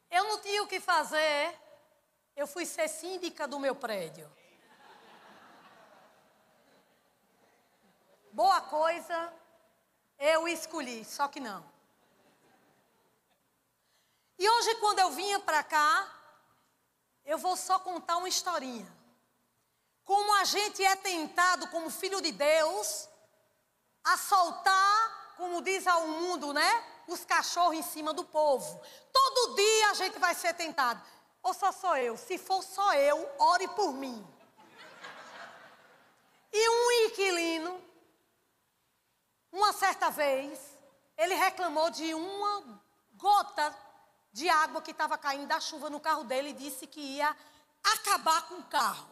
Eu 0.10 0.24
não 0.24 0.40
tinha 0.40 0.64
o 0.64 0.68
que 0.68 0.80
fazer. 0.80 1.56
Eu 2.36 2.48
fui 2.48 2.66
ser 2.66 2.88
síndica 2.88 3.48
do 3.48 3.60
meu 3.60 3.76
prédio. 3.76 4.32
Boa 8.32 8.62
coisa, 8.62 9.34
eu 10.18 10.48
escolhi, 10.48 11.04
só 11.06 11.28
que 11.28 11.40
não. 11.40 11.64
E 14.38 14.50
hoje, 14.50 14.76
quando 14.76 15.00
eu 15.00 15.12
vinha 15.12 15.40
para 15.40 15.64
cá, 15.64 16.08
eu 17.26 17.38
vou 17.38 17.58
só 17.58 17.80
contar 17.80 18.18
uma 18.18 18.30
historinha 18.30 19.00
como 20.10 20.34
a 20.38 20.44
gente 20.44 20.84
é 20.84 20.96
tentado 20.96 21.68
como 21.68 21.88
filho 21.92 22.20
de 22.20 22.32
Deus 22.32 23.08
a 24.04 24.18
soltar, 24.18 25.36
como 25.38 25.62
diz 25.62 25.86
ao 25.86 26.08
mundo, 26.08 26.52
né? 26.52 26.84
Os 27.06 27.24
cachorros 27.24 27.76
em 27.76 27.84
cima 27.84 28.12
do 28.12 28.24
povo. 28.24 28.82
Todo 29.14 29.54
dia 29.54 29.92
a 29.92 29.94
gente 29.94 30.18
vai 30.18 30.34
ser 30.34 30.56
tentado. 30.56 31.00
Ou 31.44 31.54
só 31.54 31.72
sou 31.72 31.96
eu? 31.96 32.18
Se 32.18 32.40
for 32.40 32.64
só 32.64 32.92
eu, 32.96 33.30
ore 33.38 33.68
por 33.68 33.94
mim. 33.94 34.28
E 36.52 36.70
um 36.70 36.92
inquilino, 37.06 37.80
uma 39.52 39.74
certa 39.74 40.10
vez, 40.10 40.60
ele 41.18 41.34
reclamou 41.34 41.90
de 41.90 42.14
uma 42.14 42.82
gota 43.14 43.76
de 44.32 44.48
água 44.48 44.82
que 44.82 44.92
estava 44.92 45.18
caindo 45.18 45.48
da 45.48 45.60
chuva 45.60 45.90
no 45.90 46.00
carro 46.00 46.24
dele 46.24 46.50
e 46.50 46.54
disse 46.54 46.88
que 46.88 47.00
ia 47.00 47.36
acabar 47.84 48.48
com 48.48 48.56
o 48.56 48.64
carro. 48.64 49.08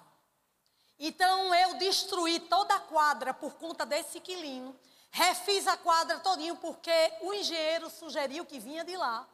Então 0.99 1.53
eu 1.53 1.75
destruí 1.75 2.39
toda 2.39 2.75
a 2.75 2.79
quadra 2.79 3.33
por 3.33 3.53
conta 3.55 3.85
desse 3.85 4.17
inquilino. 4.17 4.77
Refiz 5.11 5.67
a 5.67 5.77
quadra 5.77 6.19
todinho 6.19 6.55
porque 6.57 6.91
o 7.21 7.33
engenheiro 7.33 7.89
sugeriu 7.89 8.45
que 8.45 8.59
vinha 8.59 8.83
de 8.83 8.95
lá. 8.95 9.27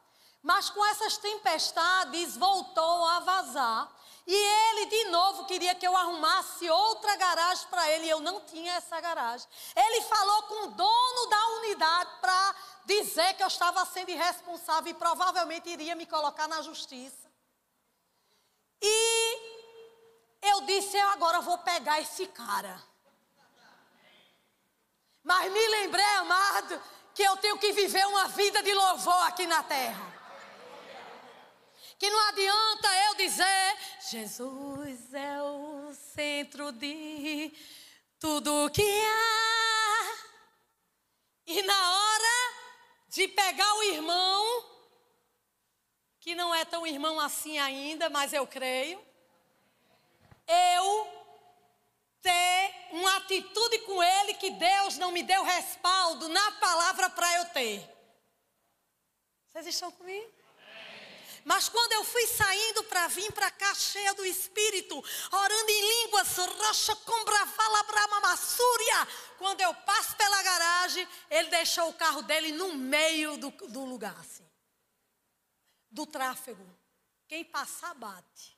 Mas 0.44 0.70
com 0.70 0.86
essas 0.88 1.16
tempestades 1.16 2.36
voltou 2.36 3.08
a 3.08 3.22
vazar. 3.22 3.90
E 4.28 4.34
ele 4.34 4.86
de 4.88 5.06
novo 5.06 5.46
queria 5.46 5.74
que 5.74 5.88
eu 5.88 5.96
arrumasse 5.96 6.70
outra 6.70 7.16
garagem 7.16 7.66
para 7.70 7.90
ele. 7.90 8.06
E 8.06 8.10
eu 8.10 8.20
não 8.20 8.42
tinha 8.42 8.74
essa 8.74 9.00
garagem. 9.00 9.48
Ele 9.74 10.02
falou 10.02 10.44
com 10.44 10.64
o 10.66 10.72
dono 10.72 11.30
da 11.30 11.48
unidade 11.60 12.12
para 12.20 12.56
dizer 12.86 13.34
que 13.36 13.44
eu 13.44 13.48
estava 13.48 13.86
sendo 13.86 14.10
irresponsável 14.10 14.92
e 14.92 14.94
provavelmente 14.94 15.70
iria 15.70 15.96
me 15.96 16.06
colocar 16.06 16.48
na 16.50 16.62
justiça. 16.62 17.32
E 18.82 19.54
eu 20.42 20.62
disse, 20.62 20.98
eu 20.98 21.08
agora 21.10 21.40
vou 21.40 21.58
pegar 21.60 22.02
esse 22.02 22.28
cara. 22.28 22.82
Mas 25.24 25.50
me 25.50 25.68
lembrei, 25.70 26.06
amado, 26.16 26.84
que 27.16 27.24
eu 27.24 27.38
tenho 27.38 27.58
que 27.58 27.72
viver 27.72 28.06
uma 28.08 28.28
vida 28.28 28.62
de 28.62 28.74
louvor 28.74 29.26
aqui 29.26 29.48
na 29.48 29.64
terra. 29.64 30.12
Que 32.04 32.10
não 32.10 32.20
adianta 32.28 32.88
eu 33.08 33.16
dizer, 33.16 33.78
Jesus 34.12 35.14
é 35.14 35.42
o 35.42 35.94
centro 35.94 36.70
de 36.74 37.50
tudo 38.20 38.70
que 38.72 38.82
há. 38.82 40.18
E 41.48 41.62
na 41.62 41.92
hora 41.94 42.54
de 43.08 43.26
pegar 43.30 43.74
o 43.76 43.84
irmão 43.84 44.66
que 46.20 46.36
não 46.36 46.54
é 46.54 46.66
tão 46.66 46.86
irmão 46.86 47.22
assim 47.22 47.58
ainda, 47.58 48.10
mas 48.10 48.34
eu 48.34 48.46
creio, 48.46 49.02
eu 50.46 51.08
ter 52.22 52.88
uma 52.92 53.16
atitude 53.16 53.80
com 53.86 54.04
ele 54.04 54.34
que 54.34 54.50
Deus 54.50 54.98
não 54.98 55.10
me 55.10 55.24
deu 55.24 55.42
respaldo 55.42 56.28
na 56.28 56.52
palavra 56.52 57.10
para 57.10 57.34
eu 57.38 57.46
ter. 57.52 57.90
Vocês 59.48 59.68
estão 59.68 59.90
comigo? 59.90 60.43
Mas 61.46 61.68
quando 61.68 61.92
eu 61.92 62.04
fui 62.06 62.26
saindo 62.28 62.84
para 62.86 63.08
vir 63.08 63.32
para 63.34 63.52
cá 63.52 63.74
cheia 63.76 64.14
do 64.14 64.26
Espírito, 64.26 64.96
orando 65.32 65.70
em 65.70 66.04
línguas, 66.04 66.38
rocha 66.38 66.96
combravala 66.96 67.84
bramassúria, 67.84 69.08
quando 69.38 69.60
eu 69.60 69.74
passo 69.74 70.16
pela 70.16 70.42
garagem, 70.42 71.08
ele 71.30 71.50
deixou 71.50 71.90
o 71.90 71.94
carro 71.94 72.22
dele 72.22 72.54
no 72.54 72.76
meio 72.76 73.38
do, 73.38 73.50
do 73.50 73.84
lugar, 73.84 74.18
assim, 74.20 74.50
do 75.92 76.06
tráfego. 76.06 76.66
Quem 77.28 77.44
passar, 77.44 77.94
bate. 77.94 78.58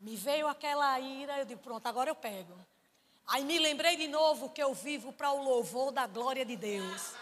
Me 0.00 0.16
veio 0.16 0.48
aquela 0.48 0.98
ira, 0.98 1.38
eu 1.38 1.44
digo, 1.44 1.60
pronto, 1.60 1.86
agora 1.86 2.10
eu 2.10 2.14
pego. 2.14 2.58
Aí 3.26 3.44
me 3.44 3.58
lembrei 3.58 3.96
de 3.96 4.08
novo 4.08 4.50
que 4.50 4.62
eu 4.62 4.74
vivo 4.74 5.12
para 5.12 5.32
o 5.32 5.42
louvor 5.42 5.90
da 5.90 6.06
glória 6.06 6.44
de 6.44 6.56
Deus. 6.56 7.12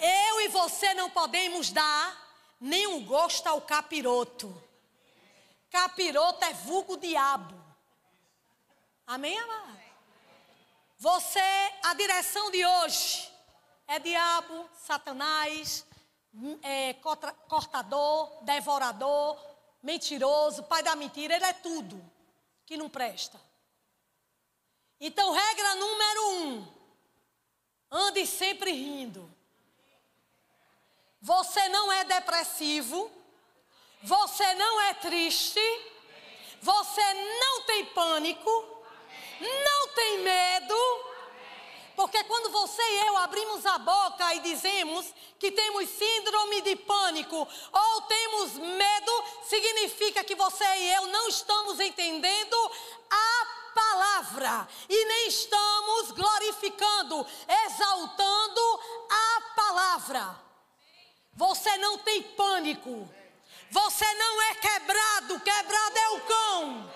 Eu 0.00 0.40
e 0.40 0.48
você 0.48 0.94
não 0.94 1.10
podemos 1.10 1.70
dar 1.70 2.25
nenhum 2.60 3.04
gosto 3.04 3.46
ao 3.46 3.60
capiroto. 3.60 4.62
Capiroto 5.70 6.44
é 6.44 6.52
vulgo 6.52 6.96
diabo. 6.96 7.54
Amém, 9.06 9.38
amado? 9.38 9.76
Você, 10.98 11.40
a 11.84 11.94
direção 11.94 12.50
de 12.50 12.64
hoje 12.64 13.30
é 13.86 13.98
diabo, 13.98 14.68
satanás, 14.86 15.84
é, 16.62 16.94
cortador, 17.48 18.42
devorador, 18.42 19.38
mentiroso, 19.82 20.64
pai 20.64 20.82
da 20.82 20.96
mentira, 20.96 21.36
ele 21.36 21.44
é 21.44 21.52
tudo 21.52 22.02
que 22.64 22.76
não 22.76 22.88
presta. 22.88 23.40
Então, 25.00 25.32
regra 25.32 25.74
número 25.74 26.30
um: 26.30 26.66
ande 27.90 28.26
sempre 28.26 28.72
rindo. 28.72 29.35
Você 31.20 31.68
não 31.68 31.92
é 31.92 32.04
depressivo, 32.04 33.10
você 34.02 34.54
não 34.54 34.80
é 34.82 34.94
triste, 34.94 35.60
você 36.60 37.14
não 37.40 37.62
tem 37.62 37.86
pânico, 37.86 38.84
não 39.40 39.88
tem 39.94 40.18
medo. 40.18 40.74
Porque 41.96 42.22
quando 42.24 42.50
você 42.50 42.82
e 42.82 43.06
eu 43.06 43.16
abrimos 43.16 43.64
a 43.64 43.78
boca 43.78 44.34
e 44.34 44.40
dizemos 44.40 45.06
que 45.38 45.50
temos 45.50 45.88
síndrome 45.88 46.60
de 46.60 46.76
pânico 46.76 47.48
ou 47.72 48.02
temos 48.02 48.52
medo, 48.52 49.24
significa 49.48 50.22
que 50.22 50.34
você 50.34 50.64
e 50.64 50.94
eu 50.94 51.06
não 51.06 51.26
estamos 51.28 51.80
entendendo 51.80 52.70
a 53.10 53.46
palavra 53.74 54.68
e 54.88 55.04
nem 55.06 55.28
estamos 55.28 56.10
glorificando, 56.10 57.26
exaltando 57.64 58.80
a 59.08 59.40
palavra. 59.56 60.45
Você 61.36 61.76
não 61.76 61.98
tem 61.98 62.22
pânico. 62.22 63.08
Você 63.70 64.14
não 64.14 64.42
é 64.42 64.54
quebrado, 64.54 65.40
quebrado 65.40 65.98
é 65.98 66.08
o 66.08 66.20
cão. 66.20 66.92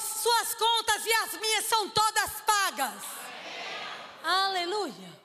suas 0.00 0.54
contas 0.54 1.04
e 1.04 1.12
as 1.12 1.40
minhas 1.40 1.64
são 1.64 1.88
todas 1.90 2.40
pagas. 2.42 3.02
Aleluia. 4.22 5.20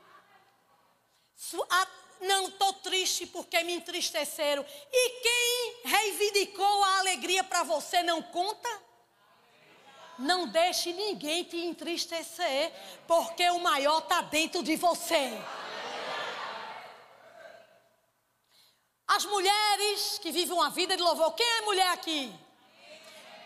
Não 2.22 2.48
estou 2.48 2.74
triste 2.74 3.28
porque 3.28 3.64
me 3.64 3.74
entristeceram. 3.74 4.66
E 4.92 5.10
quem 5.22 5.82
reivindicou 5.86 6.84
a 6.84 7.00
alegria 7.00 7.44
para 7.44 7.64
você 7.64 8.02
não 8.02 8.22
conta? 8.22 8.70
Não 10.18 10.48
deixe 10.48 10.94
ninguém 10.94 11.44
te 11.44 11.58
entristecer, 11.58 12.72
porque 13.06 13.48
o 13.50 13.60
maior 13.60 14.00
está 14.00 14.22
dentro 14.22 14.64
de 14.64 14.78
você. 14.78 15.30
As 19.08 19.26
mulheres 19.26 20.20
que 20.20 20.32
vivem 20.32 20.54
uma 20.54 20.70
vida 20.70 20.98
de 20.98 21.04
louvor, 21.04 21.34
quem 21.34 21.46
é 21.46 21.62
mulher 21.62 21.88
aqui? 21.90 22.34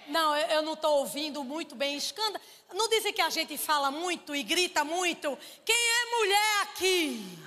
Não, 0.08 0.36
eu 0.36 0.62
não 0.64 0.74
estou 0.74 1.00
ouvindo 1.00 1.44
muito 1.44 1.76
bem. 1.76 1.96
Escândalo. 1.96 2.44
Não 2.74 2.88
dizem 2.88 3.14
que 3.14 3.22
a 3.22 3.30
gente 3.30 3.58
fala 3.58 3.92
muito 3.92 4.36
e 4.36 4.42
grita 4.44 4.84
muito? 4.84 5.38
Quem 5.66 5.76
é 5.76 6.18
mulher 6.18 6.62
aqui? 6.62 7.40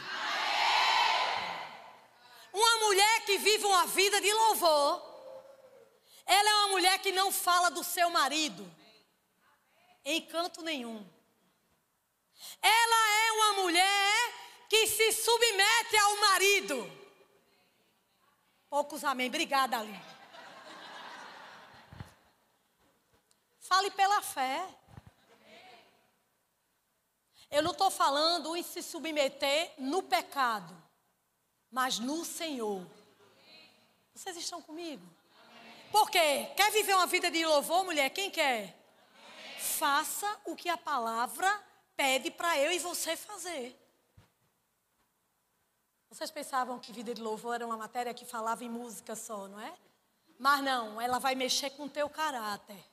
Uma 2.53 2.77
mulher 2.87 3.25
que 3.25 3.39
vive 3.39 3.65
uma 3.65 3.87
vida 3.87 4.21
de 4.21 4.33
louvor. 4.33 5.03
Ela 6.27 6.51
é 6.51 6.55
uma 6.55 6.69
mulher 6.69 6.99
que 6.99 7.13
não 7.13 7.33
fala 7.33 7.71
do 7.71 7.83
seu 7.83 8.11
marido 8.11 8.71
em 10.05 10.21
canto 10.21 10.63
nenhum. 10.63 11.05
Ela 12.61 13.11
é 13.27 13.33
uma 13.33 13.53
mulher 13.63 14.35
que 14.69 14.87
se 14.87 15.13
submete 15.13 15.97
ao 15.97 16.17
marido. 16.17 17.02
Poucos 18.73 19.05
amém. 19.05 19.29
Obrigada, 19.29 19.79
Aline. 19.79 20.03
Fale 23.61 23.91
pela 23.91 24.23
fé. 24.23 24.67
Eu 27.51 27.63
não 27.63 27.73
estou 27.73 27.91
falando 27.91 28.57
em 28.57 28.63
se 28.63 28.83
submeter 28.83 29.75
no 29.77 30.03
pecado, 30.03 30.75
mas 31.71 31.99
no 31.99 32.25
Senhor. 32.25 32.83
Vocês 34.15 34.39
estão 34.39 34.63
comigo? 34.63 35.07
Por 35.91 36.11
quê? 36.11 36.51
Quer 36.57 36.73
viver 36.73 36.95
uma 36.95 37.07
vida 37.07 37.31
de 37.31 37.45
louvor, 37.45 37.85
mulher? 37.85 38.09
Quem 38.09 38.31
quer? 38.31 38.75
Faça 39.59 40.41
o 40.47 40.57
que 40.57 40.71
a 40.71 40.79
palavra 40.79 41.63
pede 41.95 42.31
para 42.31 42.57
eu 42.57 42.73
e 42.73 42.79
você 42.79 43.19
fazer. 43.19 43.79
Vocês 46.13 46.31
pensavam 46.31 46.79
que 46.79 46.93
vida 46.93 47.15
de 47.15 47.23
louvor 47.23 47.55
era 47.55 47.67
uma 47.67 47.77
matéria 47.77 48.13
que 48.13 48.27
falava 48.27 48.63
em 48.63 48.69
música 48.69 49.17
só, 49.17 49.49
não 49.49 49.59
é? 49.59 49.73
Mas 50.39 50.63
não, 50.63 51.01
ela 51.01 51.19
vai 51.19 51.35
mexer 51.35 51.71
com 51.71 51.85
o 51.85 51.89
teu 51.89 52.07
caráter. 52.07 52.85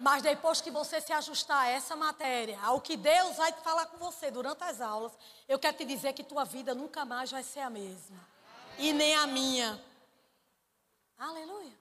Mas 0.00 0.20
depois 0.20 0.60
que 0.60 0.72
você 0.72 1.00
se 1.00 1.12
ajustar 1.12 1.56
a 1.56 1.68
essa 1.68 1.94
matéria, 1.94 2.60
ao 2.62 2.80
que 2.80 2.96
Deus 2.96 3.36
vai 3.36 3.52
falar 3.52 3.86
com 3.86 3.96
você 3.98 4.28
durante 4.28 4.64
as 4.64 4.80
aulas, 4.80 5.12
eu 5.46 5.56
quero 5.56 5.76
te 5.76 5.84
dizer 5.84 6.12
que 6.14 6.24
tua 6.24 6.44
vida 6.44 6.74
nunca 6.74 7.04
mais 7.04 7.30
vai 7.30 7.44
ser 7.44 7.60
a 7.60 7.70
mesma. 7.70 8.18
E 8.76 8.92
nem 8.92 9.14
a 9.14 9.28
minha. 9.28 9.80
Aleluia. 11.16 11.78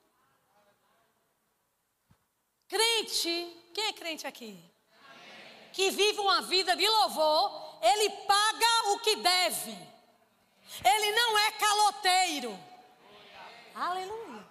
Crente, 2.67 3.57
quem 3.73 3.85
é 3.85 3.93
crente 3.93 4.27
aqui? 4.27 4.63
Que 5.71 5.89
vive 5.89 6.19
uma 6.19 6.43
vida 6.43 6.75
de 6.75 6.87
louvor, 6.87 7.79
ele 7.81 8.11
paga 8.27 8.91
o 8.91 8.99
que 8.99 9.15
deve. 9.15 9.92
Ele 10.83 11.11
não 11.11 11.37
é 11.37 11.51
caloteiro. 11.51 12.59
Aleluia. 13.75 14.45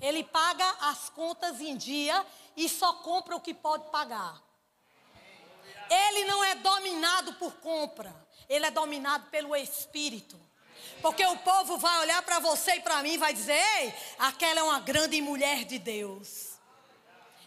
Ele 0.00 0.24
paga 0.24 0.68
as 0.80 1.08
contas 1.10 1.60
em 1.60 1.76
dia 1.76 2.24
e 2.56 2.68
só 2.68 2.94
compra 2.94 3.36
o 3.36 3.40
que 3.40 3.54
pode 3.54 3.90
pagar. 3.90 4.40
Ele 5.88 6.24
não 6.24 6.42
é 6.42 6.54
dominado 6.56 7.34
por 7.34 7.52
compra, 7.54 8.14
ele 8.48 8.66
é 8.66 8.70
dominado 8.70 9.26
pelo 9.30 9.54
Espírito. 9.54 10.40
Porque 11.00 11.24
o 11.24 11.36
povo 11.38 11.78
vai 11.78 12.00
olhar 12.00 12.22
para 12.22 12.38
você 12.38 12.76
e 12.76 12.80
para 12.80 13.02
mim 13.02 13.12
e 13.12 13.18
vai 13.18 13.32
dizer: 13.32 13.60
Ei, 13.80 13.94
aquela 14.18 14.60
é 14.60 14.62
uma 14.62 14.80
grande 14.80 15.20
mulher 15.20 15.64
de 15.64 15.78
Deus. 15.78 16.52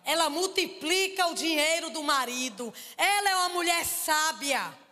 Ela 0.04 0.30
multiplica 0.30 1.28
o 1.28 1.34
dinheiro 1.34 1.90
do 1.90 2.04
marido. 2.04 2.74
Ela 2.96 3.30
é 3.30 3.36
uma 3.38 3.50
mulher 3.50 3.84
sábia. 3.86 4.85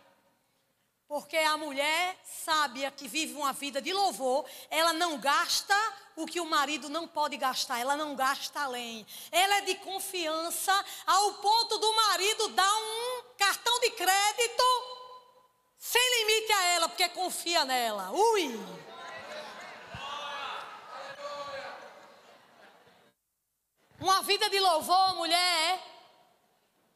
Porque 1.06 1.36
a 1.36 1.56
mulher 1.56 2.18
sábia 2.24 2.90
que 2.90 3.06
vive 3.06 3.34
uma 3.34 3.52
vida 3.52 3.80
de 3.80 3.92
louvor, 3.92 4.46
ela 4.70 4.92
não 4.92 5.18
gasta 5.18 5.76
o 6.16 6.26
que 6.26 6.40
o 6.40 6.46
marido 6.46 6.88
não 6.88 7.06
pode 7.06 7.36
gastar, 7.36 7.78
ela 7.78 7.96
não 7.96 8.16
gasta 8.16 8.60
além. 8.62 9.06
Ela 9.30 9.56
é 9.56 9.60
de 9.62 9.74
confiança 9.76 10.72
ao 11.06 11.34
ponto 11.34 11.78
do 11.78 11.92
marido 11.94 12.48
dar 12.48 12.74
um 12.74 13.22
cartão 13.36 13.80
de 13.80 13.90
crédito 13.90 14.64
sem 15.78 16.00
limite 16.20 16.52
a 16.52 16.64
ela, 16.68 16.88
porque 16.88 17.08
confia 17.10 17.64
nela. 17.64 18.10
Ui! 18.10 18.58
Uma 24.00 24.22
vida 24.22 24.48
de 24.48 24.58
louvor, 24.58 25.14
mulher, 25.14 25.82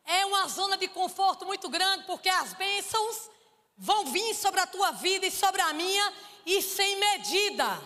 é 0.05 0.25
uma 0.25 0.49
zona 0.49 0.77
de 0.79 0.88
conforto 0.88 1.44
muito 1.44 1.68
grande, 1.68 2.05
porque 2.05 2.29
as 2.29 2.55
bênçãos 2.55 3.31
vão 3.79 4.07
vir 4.07 4.35
sobre 4.35 4.61
a 4.61 4.67
tua 4.67 4.91
vida 4.91 5.27
e 5.27 5.31
sobre 5.31 5.61
a 5.62 5.73
minha 5.73 6.12
e 6.45 6.61
sem 6.61 6.99
medida. 6.99 7.81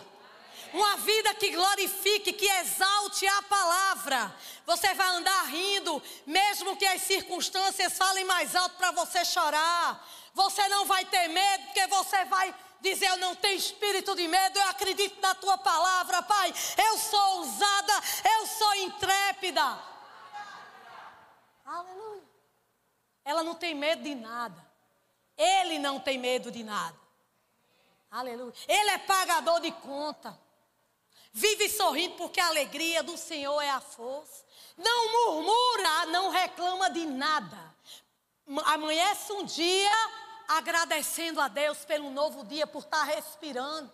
Uma 0.73 0.97
vida 0.97 1.35
que 1.35 1.51
glorifique, 1.51 2.33
que 2.33 2.49
exalte 2.49 3.27
a 3.27 3.43
palavra. 3.43 4.35
Você 4.65 4.95
vai 4.95 5.07
andar 5.09 5.45
rindo, 5.45 6.03
mesmo 6.27 6.77
que 6.77 6.87
as 6.87 7.03
circunstâncias 7.03 7.93
falem 7.93 8.25
mais 8.25 8.57
alto 8.57 8.77
para 8.77 8.91
você 8.91 9.23
chorar. 9.23 10.09
Você 10.33 10.67
não 10.69 10.87
vai 10.87 11.05
ter 11.05 11.29
medo, 11.29 11.65
porque 11.65 11.87
você 11.89 12.25
vai 12.25 12.55
dizer: 12.81 13.07
Eu 13.09 13.19
não 13.19 13.35
tenho 13.35 13.59
espírito 13.59 14.15
de 14.15 14.27
medo, 14.27 14.59
eu 14.59 14.69
acredito 14.69 15.21
na 15.21 15.35
tua 15.35 15.59
palavra, 15.59 16.23
Pai. 16.23 16.55
Eu 16.79 16.97
sou 16.97 17.39
ousada, 17.41 17.93
eu 18.39 18.47
sou 18.47 18.75
intrépida. 18.77 19.79
Aleluia. 21.67 22.23
Ela 23.27 23.43
não 23.43 23.55
tem 23.55 23.75
medo 23.75 24.03
de 24.03 24.15
nada. 24.15 24.72
Ele 25.37 25.79
não 25.79 25.99
tem 25.99 26.19
medo 26.19 26.51
de 26.51 26.63
nada. 26.63 26.97
Aleluia. 28.11 28.53
Ele 28.69 28.91
é 28.91 28.99
pagador 28.99 29.61
de 29.61 29.73
conta. 29.73 30.39
Vive 31.33 31.69
sorrindo 31.71 32.15
porque 32.17 32.41
a 32.41 32.49
alegria 32.49 33.03
do 33.03 33.17
Senhor 33.17 33.61
é 33.61 33.71
a 33.71 33.81
força. 33.81 34.45
Não 34.77 35.13
murmura, 35.13 36.07
não 36.07 36.31
reclama 36.31 36.91
de 36.91 37.07
nada. 37.07 37.75
Amanhece 38.67 39.33
um 39.33 39.45
dia 39.45 39.91
agradecendo 40.49 41.41
a 41.41 41.49
Deus 41.49 41.85
pelo 41.85 42.11
novo 42.11 42.45
dia, 42.45 42.67
por 42.67 42.83
estar 42.83 43.05
respirando. 43.05 43.91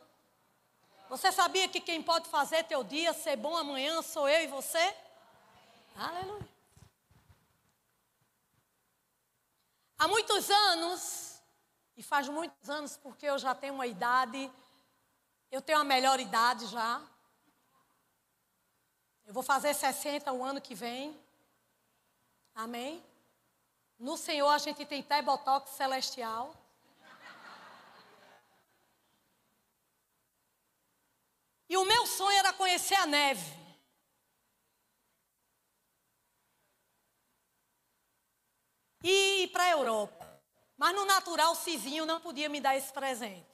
Você 1.09 1.31
sabia 1.31 1.69
que 1.69 1.81
quem 1.81 2.03
pode 2.03 2.29
fazer 2.29 2.65
teu 2.65 2.83
dia 2.83 3.13
ser 3.13 3.37
bom 3.37 3.57
amanhã 3.57 4.03
sou 4.03 4.29
eu 4.29 4.43
e 4.43 4.47
você? 4.49 4.95
Aleluia. 5.97 6.49
Há 9.99 10.07
muitos 10.07 10.51
anos, 10.51 11.28
e 11.99 12.03
faz 12.03 12.29
muitos 12.29 12.71
anos 12.71 12.97
porque 12.97 13.27
eu 13.27 13.37
já 13.41 13.57
tenho 13.57 13.75
uma 13.75 13.87
idade, 13.87 14.49
eu 15.51 15.61
tenho 15.61 15.81
a 15.81 15.85
melhor 15.85 16.21
idade 16.21 16.65
já. 16.67 17.03
Eu 19.27 19.35
vou 19.35 19.43
fazer 19.43 19.75
60 19.75 20.33
o 20.33 20.45
ano 20.45 20.61
que 20.61 20.77
vem. 20.77 21.21
Amém? 22.55 23.05
No 23.99 24.17
Senhor 24.17 24.49
a 24.49 24.59
gente 24.59 24.87
tem 24.87 25.01
até 25.01 25.21
botox 25.21 25.71
celestial. 25.71 26.55
E 31.69 31.77
o 31.77 31.85
meu 31.85 32.07
sonho 32.07 32.39
era 32.39 32.53
conhecer 32.53 32.95
a 32.95 33.07
neve. 33.07 33.59
E 39.03 39.43
ir 39.43 39.49
para 39.49 39.65
a 39.65 39.71
Europa. 39.71 40.18
Mas 40.79 40.95
no 40.95 41.05
natural, 41.05 41.57
Cizinho 41.57 42.07
não 42.07 42.21
podia 42.21 42.49
me 42.49 42.61
dar 42.61 42.77
esse 42.77 42.93
presente. 42.93 43.45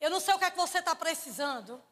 Eu 0.00 0.10
não 0.10 0.18
sei 0.18 0.34
o 0.34 0.38
que 0.38 0.46
é 0.46 0.50
que 0.50 0.56
você 0.56 0.78
está 0.78 0.96
precisando. 0.96 1.82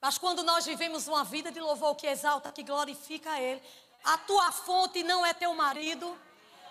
Mas 0.00 0.18
quando 0.18 0.42
nós 0.42 0.66
vivemos 0.66 1.08
uma 1.08 1.24
vida 1.24 1.50
de 1.50 1.58
louvor 1.58 1.96
que 1.96 2.06
exalta, 2.06 2.52
que 2.52 2.62
glorifica 2.62 3.30
a 3.30 3.40
Ele, 3.40 3.62
a 4.04 4.18
tua 4.18 4.52
fonte 4.52 5.02
não 5.02 5.24
é 5.24 5.32
teu 5.32 5.54
marido, 5.54 6.16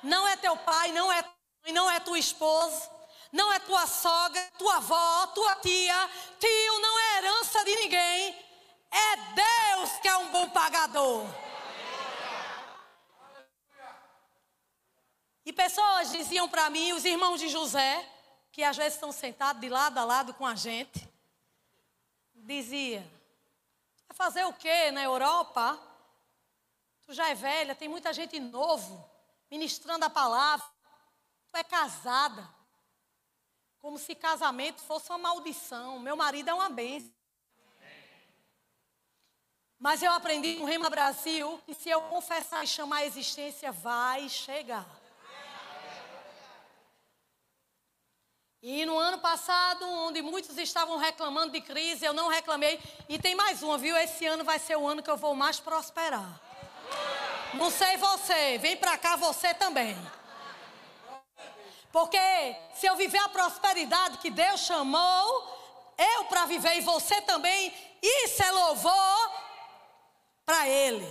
não 0.04 0.28
é 0.28 0.38
teu 0.38 0.56
pai, 0.58 0.91
não 0.91 1.12
é 1.12 1.26
não 1.74 1.89
é 1.89 2.00
tua 2.00 2.20
esposa, 2.20 2.88
não 3.32 3.52
é 3.52 3.58
tua 3.58 3.88
sogra, 3.88 4.41
tua 4.58 4.76
avó, 4.78 5.28
tua 5.28 5.56
tia, 5.56 6.10
tio, 6.39 6.80
não 6.80 7.00
é 7.00 7.18
herança 7.18 7.65
de 7.65 7.76
ninguém. 7.76 8.46
É 8.91 9.15
Deus 9.34 9.91
que 10.00 10.08
é 10.08 10.15
um 10.18 10.28
bom 10.28 10.48
pagador. 10.50 11.26
E 15.45 15.53
pessoas 15.53 16.12
diziam 16.12 16.49
para 16.49 16.69
mim, 16.69 16.93
os 16.93 17.05
irmãos 17.05 17.39
de 17.39 17.47
José, 17.47 18.03
que 18.51 18.63
às 18.63 18.75
vezes 18.75 18.95
estão 18.95 19.12
sentados 19.12 19.62
de 19.62 19.69
lado 19.69 19.97
a 19.97 20.03
lado 20.03 20.34
com 20.34 20.45
a 20.45 20.55
gente, 20.55 21.08
dizia: 22.34 23.05
vai 24.08 24.15
fazer 24.15 24.43
o 24.45 24.53
quê 24.53 24.91
na 24.91 25.03
Europa? 25.03 25.79
Tu 27.05 27.13
já 27.13 27.29
é 27.29 27.36
velha, 27.36 27.75
tem 27.75 27.88
muita 27.88 28.12
gente 28.12 28.39
novo 28.39 29.08
ministrando 29.51 30.05
a 30.05 30.10
palavra. 30.10 30.65
Tu 31.47 31.58
é 31.58 31.63
casada. 31.63 32.49
Como 33.77 33.99
se 33.99 34.15
casamento 34.15 34.81
fosse 34.81 35.10
uma 35.12 35.19
maldição. 35.19 35.99
Meu 35.99 36.15
marido 36.15 36.49
é 36.49 36.53
uma 36.53 36.69
bênção. 36.69 37.13
Mas 39.77 40.01
eu 40.01 40.12
aprendi 40.12 40.55
no 40.55 40.65
Rema 40.65 40.89
Brasil 40.89 41.62
que 41.65 41.75
se 41.75 41.89
eu 41.89 42.01
confessar 42.03 42.63
e 42.63 42.67
chamar 42.67 42.97
a 42.97 43.05
existência, 43.05 43.71
vai 43.71 44.27
chegar. 44.27 44.88
E 48.67 48.84
no 48.84 48.97
ano 48.97 49.19
passado, 49.19 49.88
onde 49.88 50.23
muitos 50.23 50.58
estavam 50.58 50.97
reclamando 50.97 51.51
de 51.51 51.62
crise, 51.62 52.04
eu 52.04 52.13
não 52.13 52.30
reclamei. 52.30 52.80
E 53.08 53.19
tem 53.19 53.36
mais 53.36 53.62
uma, 53.62 53.78
viu? 53.78 53.95
Esse 53.95 54.25
ano 54.25 54.43
vai 54.43 54.58
ser 54.58 54.75
o 54.75 54.88
ano 54.88 55.04
que 55.04 55.10
eu 55.12 55.17
vou 55.17 55.36
mais 55.36 55.60
prosperar. 55.60 56.41
Não 57.54 57.69
sei 57.69 57.95
você, 57.97 58.58
vem 58.58 58.75
para 58.75 58.97
cá 58.97 59.17
você 59.17 59.54
também. 59.54 59.95
Porque 61.91 62.17
se 62.73 62.88
eu 62.88 62.95
viver 62.95 63.19
a 63.19 63.30
prosperidade 63.30 64.17
que 64.17 64.32
Deus 64.32 64.62
chamou, 64.62 65.93
eu 65.95 66.25
para 66.25 66.47
viver 66.47 66.78
e 66.78 66.82
você 66.82 67.21
também, 67.21 67.71
isso 68.01 68.41
é 68.41 68.49
louvor 68.49 69.32
para 70.43 70.67
Ele. 70.67 71.08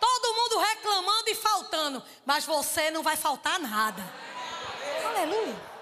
Todo 0.00 0.34
mundo 0.34 0.58
reclamando 0.58 1.30
e 1.30 1.34
faltando, 1.36 2.02
mas 2.26 2.44
você 2.44 2.90
não 2.90 3.04
vai 3.04 3.14
faltar 3.14 3.60
nada. 3.60 4.02
Aleluia. 5.06 5.73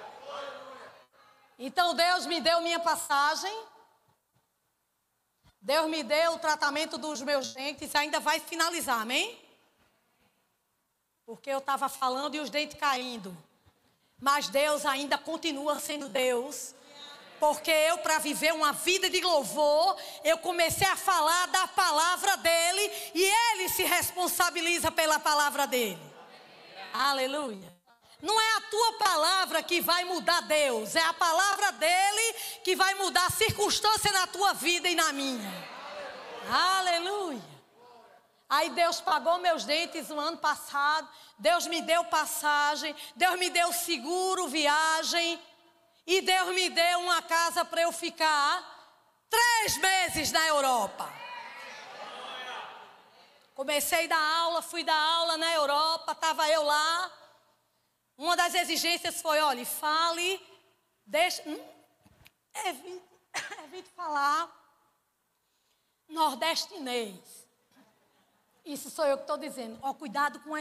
Então 1.65 1.95
Deus 1.95 2.27
me 2.27 2.41
deu 2.41 2.61
minha 2.61 2.81
passagem. 2.81 3.57
Deus 5.61 5.89
me 5.89 6.03
deu 6.03 6.33
o 6.33 6.39
tratamento 6.41 6.99
dos 6.99 7.23
meus 7.23 7.55
dentes, 7.55 7.95
ainda 7.95 8.19
vai 8.19 8.41
finalizar, 8.41 9.01
amém? 9.01 9.41
Porque 11.25 11.49
eu 11.49 11.59
estava 11.59 11.89
falando 11.89 12.35
e 12.35 12.41
os 12.41 12.51
dentes 12.51 12.77
caindo. 12.77 13.37
Mas 14.21 14.49
Deus 14.49 14.85
ainda 14.85 15.17
continua 15.17 15.79
sendo 15.79 16.09
Deus. 16.09 16.75
Porque 17.39 17.71
eu, 17.71 17.99
para 17.99 18.19
viver 18.19 18.53
uma 18.53 18.73
vida 18.73 19.09
de 19.09 19.21
louvor, 19.21 19.97
eu 20.25 20.39
comecei 20.39 20.89
a 20.89 20.97
falar 20.97 21.47
da 21.47 21.69
palavra 21.69 22.39
dele 22.39 22.93
e 23.15 23.23
ele 23.23 23.69
se 23.69 23.85
responsabiliza 23.85 24.91
pela 24.91 25.21
palavra 25.21 25.65
dele. 25.69 26.03
Aleluia. 26.93 27.72
Não 28.23 28.41
é 28.41 28.57
a 28.57 28.61
tua 28.61 28.93
palavra 28.93 29.63
que 29.65 29.81
vai 29.81 30.05
mudar 30.05 30.43
Deus, 30.43 30.95
é 30.95 31.05
a 31.05 31.13
palavra 31.13 31.73
dele 31.73 32.33
que 32.63 32.77
vai 32.77 32.95
mudar 32.95 33.27
a 33.27 33.31
circunstância 33.31 34.13
na 34.13 34.29
tua 34.29 34.55
vida 34.55 34.89
e 34.89 34.95
na 34.95 35.13
minha. 35.13 35.53
Aleluia. 36.49 37.43
Aí 38.49 38.71
Deus 38.71 39.01
pagou 39.01 39.39
meus 39.39 39.65
dentes 39.65 40.09
no 40.09 40.21
ano 40.21 40.37
passado, 40.37 41.09
Deus 41.37 41.67
me 41.67 41.83
deu 41.83 42.05
passagem, 42.05 42.95
Deus 43.17 43.37
me 43.41 43.51
deu 43.51 43.73
seguro, 43.73 44.47
viagem, 44.47 45.41
e 46.07 46.21
Deus 46.21 46.55
me 46.55 46.69
deu 46.69 47.01
uma 47.01 47.23
casa 47.23 47.65
para 47.65 47.83
eu 47.83 47.91
ficar 47.91 48.63
três 49.29 49.79
meses 49.79 50.31
na 50.31 50.47
Europa. 50.47 51.13
Comecei 53.55 54.07
da 54.07 54.19
aula, 54.19 54.63
fui 54.63 54.85
dar 54.85 54.97
aula 54.97 55.37
na 55.37 55.53
Europa, 55.55 56.13
estava 56.13 56.49
eu 56.49 56.63
lá. 56.63 57.11
Uma 58.17 58.37
das 58.37 58.55
exigências 58.55 59.21
foi: 59.21 59.41
olhe, 59.41 59.65
fale, 59.65 60.41
deixe, 61.07 61.43
hum, 61.49 61.61
evite, 62.67 63.03
evite 63.65 63.89
falar 63.91 64.63
nordestinês. 66.09 67.43
Isso 68.65 68.91
sou 68.91 69.05
eu 69.07 69.17
que 69.17 69.25
estou 69.25 69.37
dizendo. 69.37 69.79
Ó, 69.83 69.93
cuidado 69.93 70.39
com. 70.41 70.53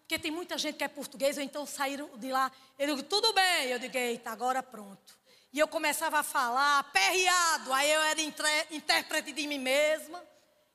Porque 0.00 0.18
tem 0.18 0.30
muita 0.30 0.56
gente 0.56 0.76
que 0.76 0.84
é 0.84 0.88
português, 0.88 1.36
ou 1.36 1.42
então 1.42 1.66
saíram 1.66 2.08
de 2.18 2.32
lá. 2.32 2.50
Eu 2.78 2.96
digo, 2.96 3.08
tudo 3.08 3.32
bem. 3.32 3.66
Eu 3.66 3.78
digo, 3.78 3.96
eita, 3.96 4.30
agora 4.30 4.62
pronto. 4.62 5.18
E 5.52 5.58
eu 5.58 5.68
começava 5.68 6.20
a 6.20 6.22
falar, 6.22 6.84
perreado. 6.92 7.72
Aí 7.72 7.90
eu 7.90 8.00
era 8.00 8.20
intérprete 8.70 9.32
de 9.32 9.46
mim 9.46 9.58
mesma. 9.58 10.22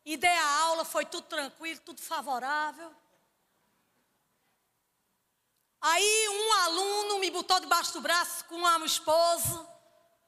E 0.06 0.16
dei 0.16 0.30
a 0.30 0.60
aula, 0.60 0.86
foi 0.86 1.06
tudo 1.06 1.24
tranquilo, 1.24 1.80
tudo 1.84 2.02
favorável. 2.02 2.92
Aí 5.88 6.30
um 6.30 6.54
aluno 6.64 7.20
me 7.20 7.30
botou 7.30 7.60
debaixo 7.60 7.94
do 7.94 8.02
braço 8.02 8.44
com 8.46 8.56
uma 8.56 8.84
esposa, 8.88 9.68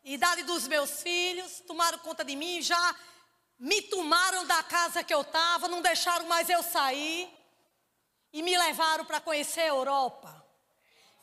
idade 0.04 0.44
dos 0.44 0.68
meus 0.68 1.02
filhos, 1.02 1.64
tomaram 1.66 1.98
conta 1.98 2.24
de 2.24 2.36
mim, 2.36 2.62
já 2.62 2.96
me 3.58 3.82
tomaram 3.82 4.46
da 4.46 4.62
casa 4.62 5.04
que 5.04 5.12
eu 5.12 5.22
estava, 5.22 5.68
não 5.68 5.82
deixaram 5.82 6.28
mais 6.28 6.48
eu 6.48 6.62
sair 6.62 7.28
e 8.32 8.44
me 8.44 8.56
levaram 8.56 9.04
para 9.04 9.20
conhecer 9.20 9.62
a 9.62 9.68
Europa. 9.70 10.46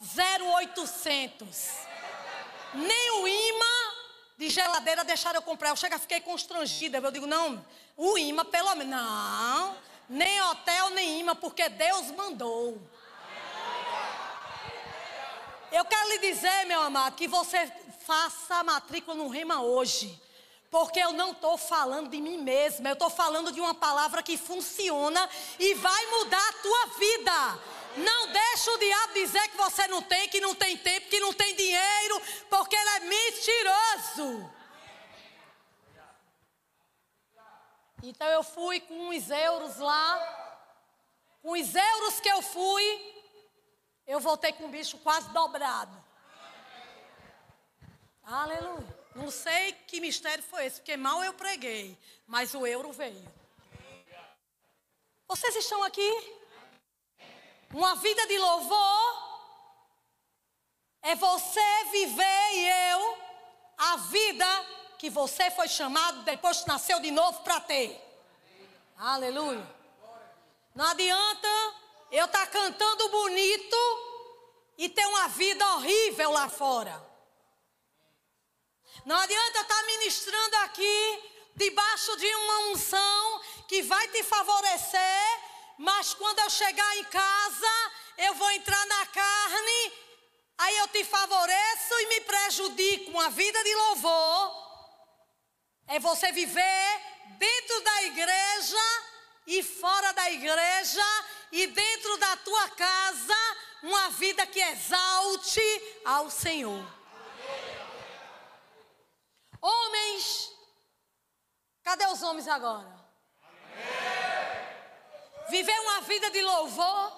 0800. 0.01 1.69
Nem 2.75 3.11
o 3.13 3.29
imã 3.29 3.95
de 4.37 4.51
geladeira 4.51 5.05
deixaram 5.05 5.39
eu 5.39 5.43
comprar. 5.43 5.69
Eu 5.69 5.77
chego, 5.77 5.97
fiquei 6.01 6.21
constrangida. 6.21 6.99
Eu 6.99 7.13
digo, 7.13 7.29
não, 7.29 7.65
o 7.97 8.19
imã 8.19 8.45
pelo 8.45 8.75
menos. 8.75 8.97
Não, 8.97 9.77
nem 10.09 10.43
hotel, 10.43 10.91
nem 10.91 11.21
imã, 11.21 11.37
porque 11.37 11.69
Deus 11.69 12.11
mandou. 12.11 12.83
Eu 15.75 15.85
quero 15.85 16.09
lhe 16.09 16.19
dizer, 16.19 16.67
meu 16.67 16.81
amado, 16.83 17.17
que 17.17 17.27
você 17.27 17.67
faça 18.07 18.55
a 18.55 18.63
matrícula 18.63 19.17
no 19.17 19.27
Rema 19.27 19.61
hoje. 19.61 20.23
Porque 20.71 21.01
eu 21.01 21.13
não 21.13 21.33
estou 21.33 21.59
falando 21.59 22.09
de 22.11 22.21
mim 22.21 22.39
mesma, 22.39 22.91
eu 22.91 22.93
estou 22.93 23.11
falando 23.11 23.51
de 23.51 23.61
uma 23.61 23.75
palavra 23.75 24.23
que 24.23 24.37
funciona 24.37 25.29
e 25.59 25.75
vai 25.75 26.07
mudar 26.07 26.49
a 26.49 26.53
tua 26.53 26.87
vida. 26.97 27.61
Não 27.97 28.29
deixe 28.29 28.71
o 28.71 28.79
diabo 28.79 29.15
dizer 29.15 29.49
que 29.49 29.57
você 29.57 29.89
não 29.89 30.01
tem, 30.01 30.29
que 30.29 30.41
não 30.41 30.55
tem 30.55 30.77
tempo, 30.77 31.09
que 31.09 31.19
não 31.19 31.33
tem 31.33 31.57
dinheiro, 31.57 32.23
porque 32.49 32.77
ele 32.77 32.91
é 32.91 33.01
mentiroso. 33.01 34.51
Então 38.01 38.29
eu 38.29 38.45
fui 38.45 38.79
com 38.79 39.09
uns 39.09 39.29
euros 39.29 39.79
lá. 39.79 40.07
Com 41.43 41.51
os 41.51 41.75
euros 41.75 42.21
que 42.21 42.29
eu 42.29 42.43
fui, 42.43 43.14
eu 44.07 44.21
voltei 44.21 44.53
com 44.53 44.67
o 44.67 44.71
bicho 44.71 44.99
quase 44.99 45.29
dobrado. 45.31 46.05
Aleluia. 48.23 49.05
Não 49.15 49.31
sei 49.31 49.73
que 49.73 50.01
mistério 50.01 50.43
foi 50.43 50.67
esse, 50.67 50.81
porque 50.81 50.97
mal 50.97 51.23
eu 51.23 51.35
preguei, 51.35 51.97
mas 52.27 52.55
o 52.55 52.67
euro 52.67 52.93
veio. 52.93 53.33
Vocês 55.29 55.55
estão 55.57 55.83
aqui? 55.83 56.11
Uma 57.73 57.95
vida 57.97 58.27
de 58.27 58.39
louvor 58.39 59.25
é 61.03 61.15
você 61.15 61.85
viver 61.91 62.53
e 62.53 62.69
eu 62.91 63.19
a 63.77 63.97
vida 63.97 64.47
que 64.99 65.11
você 65.11 65.51
foi 65.51 65.69
chamado 65.69 66.23
depois 66.23 66.61
que 66.61 66.69
nasceu 66.69 67.01
de 67.01 67.11
novo 67.11 67.43
para 67.43 67.61
ter. 67.61 68.01
Aleluia. 68.97 69.67
Não 70.75 70.87
adianta 70.87 71.49
eu 72.15 72.27
estar 72.27 72.47
tá 72.47 72.47
cantando 72.47 73.09
bonito 73.09 73.77
e 74.79 74.89
ter 74.89 75.05
uma 75.05 75.27
vida 75.29 75.67
horrível 75.75 76.31
lá 76.31 76.49
fora. 76.49 76.95
Não 79.05 79.17
adianta 79.17 79.61
estar 79.61 79.81
tá 79.81 79.87
ministrando 79.87 80.57
aqui 80.59 81.31
debaixo 81.57 82.17
de 82.17 82.33
uma 82.37 82.59
unção 82.71 83.41
que 83.67 83.83
vai 83.83 84.07
te 84.09 84.23
favorecer, 84.23 85.41
mas 85.77 86.15
quando 86.15 86.39
eu 86.39 86.51
chegar 86.51 86.97
em 86.99 87.05
casa, 87.05 87.93
eu 88.19 88.35
vou 88.35 88.51
entrar 88.53 88.87
na 88.87 89.07
carne, 89.07 89.93
aí 90.59 90.77
eu 90.77 90.89
te 90.89 91.05
favoreço 91.05 91.95
e 92.01 92.07
me 92.07 92.21
prejudico. 92.21 93.11
Uma 93.11 93.29
vida 93.31 93.61
de 93.65 93.75
louvor 93.75 94.53
é 95.89 95.99
você 95.99 96.31
viver 96.31 97.01
dentro 97.39 97.81
da 97.81 98.03
igreja 98.05 99.05
e 99.49 99.63
fora 99.63 100.13
da 100.13 100.31
igreja 100.31 101.05
e 101.55 101.69
dentro 101.69 102.17
da 102.17 102.37
tua 102.39 102.69
casa, 102.71 103.37
uma 103.85 104.11
vida 104.11 104.45
que 104.45 104.59
exalte 104.59 105.61
ao 106.05 106.29
Senhor. 106.29 106.85
Homens, 109.61 110.53
cadê 111.85 112.07
os 112.09 112.21
homens 112.25 112.49
agora? 112.49 112.93
Viver 115.49 115.79
uma 115.83 116.01
vida 116.01 116.29
de 116.33 116.43
louvor 116.43 117.13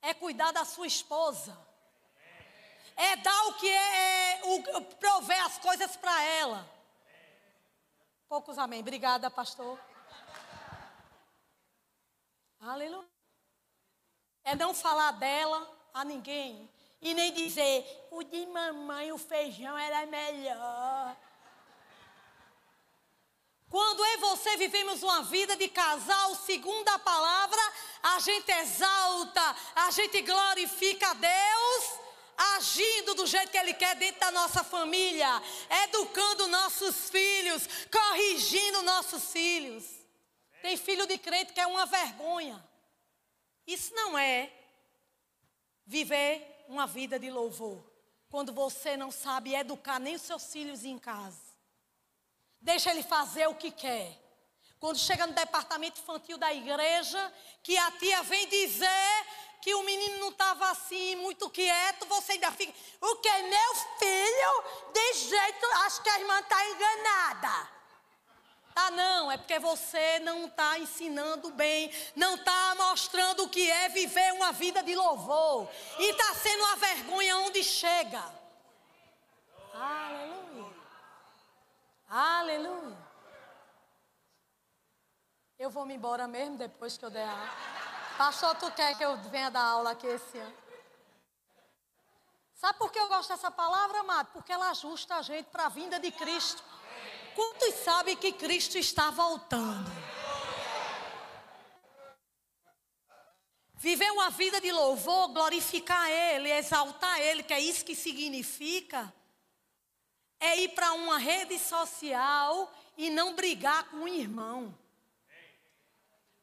é 0.00 0.14
cuidar 0.14 0.52
da 0.52 0.64
sua 0.64 0.86
esposa. 0.86 1.58
É 2.94 3.16
dar 3.16 3.46
o 3.48 3.54
que 3.54 3.68
é, 3.68 4.36
é 4.36 4.40
o, 4.44 4.82
prover 4.82 5.44
as 5.44 5.58
coisas 5.58 5.96
para 5.96 6.22
ela. 6.22 6.70
Poucos 8.28 8.56
amém. 8.56 8.82
Obrigada, 8.82 9.28
pastor. 9.32 9.80
Aleluia. 12.74 13.08
É 14.42 14.56
não 14.56 14.74
falar 14.74 15.12
dela 15.12 15.58
a 15.94 16.04
ninguém. 16.04 16.68
E 17.00 17.14
nem 17.14 17.32
dizer, 17.32 18.08
o 18.10 18.24
de 18.24 18.46
mamãe, 18.46 19.12
o 19.12 19.16
feijão 19.16 19.78
era 19.78 20.04
melhor. 20.06 21.16
Quando 23.70 24.04
eu 24.04 24.14
e 24.14 24.16
você 24.16 24.56
vivemos 24.56 25.04
uma 25.04 25.22
vida 25.22 25.54
de 25.56 25.68
casal, 25.68 26.34
segundo 26.34 26.88
a 26.88 26.98
palavra, 26.98 27.62
a 28.02 28.18
gente 28.18 28.50
exalta, 28.50 29.56
a 29.76 29.92
gente 29.92 30.20
glorifica 30.22 31.10
a 31.10 31.14
Deus, 31.14 32.00
agindo 32.56 33.14
do 33.14 33.24
jeito 33.24 33.52
que 33.52 33.58
Ele 33.58 33.74
quer 33.74 33.94
dentro 33.94 34.18
da 34.18 34.32
nossa 34.32 34.64
família, 34.64 35.30
educando 35.84 36.48
nossos 36.48 37.08
filhos, 37.08 37.68
corrigindo 37.88 38.82
nossos 38.82 39.30
filhos. 39.30 40.03
Tem 40.64 40.78
filho 40.78 41.06
de 41.06 41.18
crente 41.18 41.52
que 41.52 41.60
é 41.60 41.66
uma 41.66 41.84
vergonha. 41.84 42.58
Isso 43.66 43.94
não 43.94 44.16
é 44.16 44.50
viver 45.84 46.64
uma 46.68 46.86
vida 46.86 47.18
de 47.18 47.30
louvor. 47.30 47.84
Quando 48.30 48.50
você 48.50 48.96
não 48.96 49.10
sabe 49.10 49.54
educar 49.54 50.00
nem 50.00 50.14
os 50.14 50.22
seus 50.22 50.50
filhos 50.50 50.82
em 50.82 50.98
casa. 50.98 51.38
Deixa 52.62 52.90
ele 52.90 53.02
fazer 53.02 53.46
o 53.46 53.54
que 53.54 53.70
quer. 53.70 54.18
Quando 54.80 54.98
chega 54.98 55.26
no 55.26 55.34
departamento 55.34 56.00
infantil 56.00 56.38
da 56.38 56.50
igreja, 56.54 57.30
que 57.62 57.76
a 57.76 57.90
tia 57.98 58.22
vem 58.22 58.48
dizer 58.48 59.26
que 59.60 59.74
o 59.74 59.82
menino 59.82 60.16
não 60.16 60.30
estava 60.30 60.70
assim, 60.70 61.14
muito 61.16 61.50
quieto, 61.50 62.06
você 62.06 62.32
ainda 62.32 62.50
fica. 62.52 62.72
O 63.02 63.16
que? 63.16 63.42
Meu 63.42 63.74
filho? 63.98 64.92
De 64.94 65.12
jeito, 65.28 65.66
acho 65.84 66.02
que 66.02 66.08
a 66.08 66.20
irmã 66.20 66.40
está 66.40 66.70
enganada. 66.70 67.73
Tá 68.74 68.90
não, 68.90 69.30
é 69.30 69.36
porque 69.36 69.56
você 69.60 70.18
não 70.18 70.46
está 70.46 70.76
ensinando 70.80 71.50
bem, 71.52 71.92
não 72.16 72.34
está 72.34 72.74
mostrando 72.74 73.44
o 73.44 73.48
que 73.48 73.70
é 73.70 73.88
viver 73.88 74.32
uma 74.32 74.50
vida 74.50 74.82
de 74.82 74.96
louvor. 74.96 75.70
E 75.96 76.10
está 76.10 76.34
sendo 76.34 76.64
uma 76.64 76.76
vergonha 76.76 77.38
onde 77.38 77.62
chega. 77.62 78.20
Aleluia. 79.72 80.74
Aleluia. 82.08 82.98
Eu 85.56 85.70
vou 85.70 85.86
me 85.86 85.94
embora 85.94 86.26
mesmo 86.26 86.58
depois 86.58 86.98
que 86.98 87.04
eu 87.04 87.10
der 87.10 87.28
a. 87.28 87.54
Pastor, 88.18 88.56
tu 88.56 88.70
quer 88.72 88.96
que 88.96 89.04
eu 89.04 89.16
venha 89.30 89.50
dar 89.50 89.62
aula 89.62 89.92
aqui 89.92 90.06
esse 90.06 90.36
ano? 90.36 90.56
Sabe 92.54 92.78
por 92.78 92.90
que 92.90 92.98
eu 92.98 93.08
gosto 93.08 93.28
dessa 93.28 93.50
palavra, 93.50 94.00
amado? 94.00 94.30
Porque 94.32 94.52
ela 94.52 94.70
ajusta 94.70 95.16
a 95.16 95.22
gente 95.22 95.46
para 95.46 95.66
a 95.66 95.68
vinda 95.68 96.00
de 96.00 96.10
Cristo. 96.10 96.62
Quantos 97.34 97.74
sabem 97.82 98.16
que 98.16 98.32
Cristo 98.32 98.78
está 98.78 99.10
voltando? 99.10 99.90
Viver 103.74 104.10
uma 104.12 104.30
vida 104.30 104.60
de 104.60 104.72
louvor, 104.72 105.28
glorificar 105.28 106.08
Ele, 106.08 106.50
exaltar 106.50 107.20
Ele, 107.20 107.42
que 107.42 107.52
é 107.52 107.60
isso 107.60 107.84
que 107.84 107.94
significa, 107.94 109.12
é 110.40 110.60
ir 110.60 110.70
para 110.70 110.92
uma 110.92 111.18
rede 111.18 111.58
social 111.58 112.72
e 112.96 113.10
não 113.10 113.34
brigar 113.34 113.90
com 113.90 114.04
o 114.04 114.08
irmão. 114.08 114.76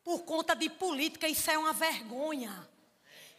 Por 0.03 0.23
conta 0.23 0.55
de 0.55 0.69
política, 0.69 1.27
isso 1.27 1.49
é 1.49 1.57
uma 1.57 1.73
vergonha. 1.73 2.69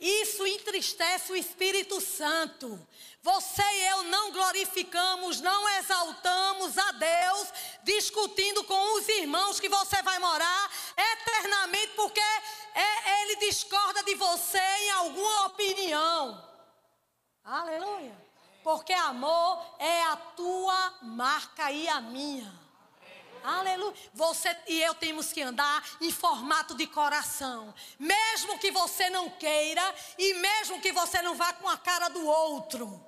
Isso 0.02 0.44
entristece 0.44 1.30
o 1.30 1.36
Espírito 1.36 2.00
Santo. 2.00 2.76
Você 3.22 3.62
e 3.62 3.86
eu 3.90 4.02
não 4.02 4.32
glorificamos, 4.32 5.40
não 5.40 5.68
exaltamos 5.78 6.76
a 6.76 6.90
Deus, 6.90 7.48
discutindo 7.84 8.64
com 8.64 8.98
os 8.98 9.08
irmãos 9.08 9.60
que 9.60 9.68
você 9.68 10.02
vai 10.02 10.18
morar 10.18 10.70
eternamente, 10.96 11.92
porque 11.94 12.20
é, 12.20 13.22
ele 13.22 13.36
discorda 13.36 14.02
de 14.02 14.16
você 14.16 14.58
em 14.58 14.90
alguma 14.90 15.46
opinião. 15.46 16.48
Aleluia. 17.44 18.20
Porque 18.64 18.92
amor 18.92 19.64
é 19.78 20.02
a 20.02 20.16
tua 20.16 20.94
marca 21.02 21.70
e 21.70 21.86
a 21.88 22.00
minha. 22.00 22.61
Aleluia. 23.44 23.94
Você 24.12 24.56
e 24.68 24.80
eu 24.80 24.94
temos 24.94 25.32
que 25.32 25.42
andar 25.42 25.84
em 26.00 26.10
formato 26.10 26.74
de 26.74 26.86
coração. 26.86 27.74
Mesmo 27.98 28.58
que 28.58 28.70
você 28.70 29.10
não 29.10 29.30
queira 29.30 29.82
e 30.18 30.34
mesmo 30.34 30.80
que 30.80 30.92
você 30.92 31.20
não 31.22 31.34
vá 31.34 31.52
com 31.52 31.68
a 31.68 31.76
cara 31.76 32.08
do 32.08 32.24
outro. 32.26 33.04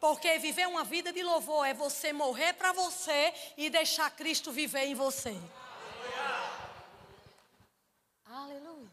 Porque 0.00 0.38
viver 0.38 0.68
uma 0.68 0.84
vida 0.84 1.12
de 1.12 1.22
louvor 1.22 1.66
é 1.66 1.72
você 1.72 2.12
morrer 2.12 2.52
para 2.54 2.72
você 2.72 3.32
e 3.56 3.70
deixar 3.70 4.10
Cristo 4.10 4.52
viver 4.52 4.84
em 4.84 4.94
você. 4.94 5.34
Aleluia. 8.26 8.90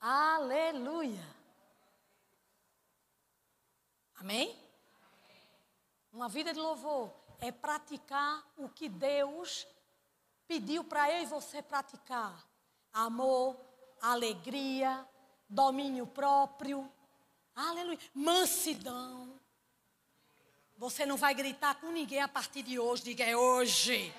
Aleluia. 0.00 1.36
Amém? 4.16 4.58
Uma 6.12 6.28
vida 6.28 6.52
de 6.52 6.58
louvor 6.58 7.19
é 7.40 7.50
praticar 7.50 8.44
o 8.56 8.68
que 8.68 8.88
Deus 8.88 9.66
pediu 10.46 10.84
para 10.84 11.10
eu 11.10 11.22
e 11.22 11.26
você 11.26 11.62
praticar: 11.62 12.46
amor, 12.92 13.56
alegria, 14.00 15.06
domínio 15.48 16.06
próprio, 16.06 16.90
aleluia, 17.54 17.98
mansidão. 18.14 19.38
Você 20.76 21.04
não 21.04 21.16
vai 21.16 21.34
gritar 21.34 21.74
com 21.74 21.90
ninguém 21.90 22.20
a 22.20 22.28
partir 22.28 22.62
de 22.62 22.78
hoje, 22.78 23.02
diga 23.02 23.24
é 23.24 23.36
hoje. 23.36 24.14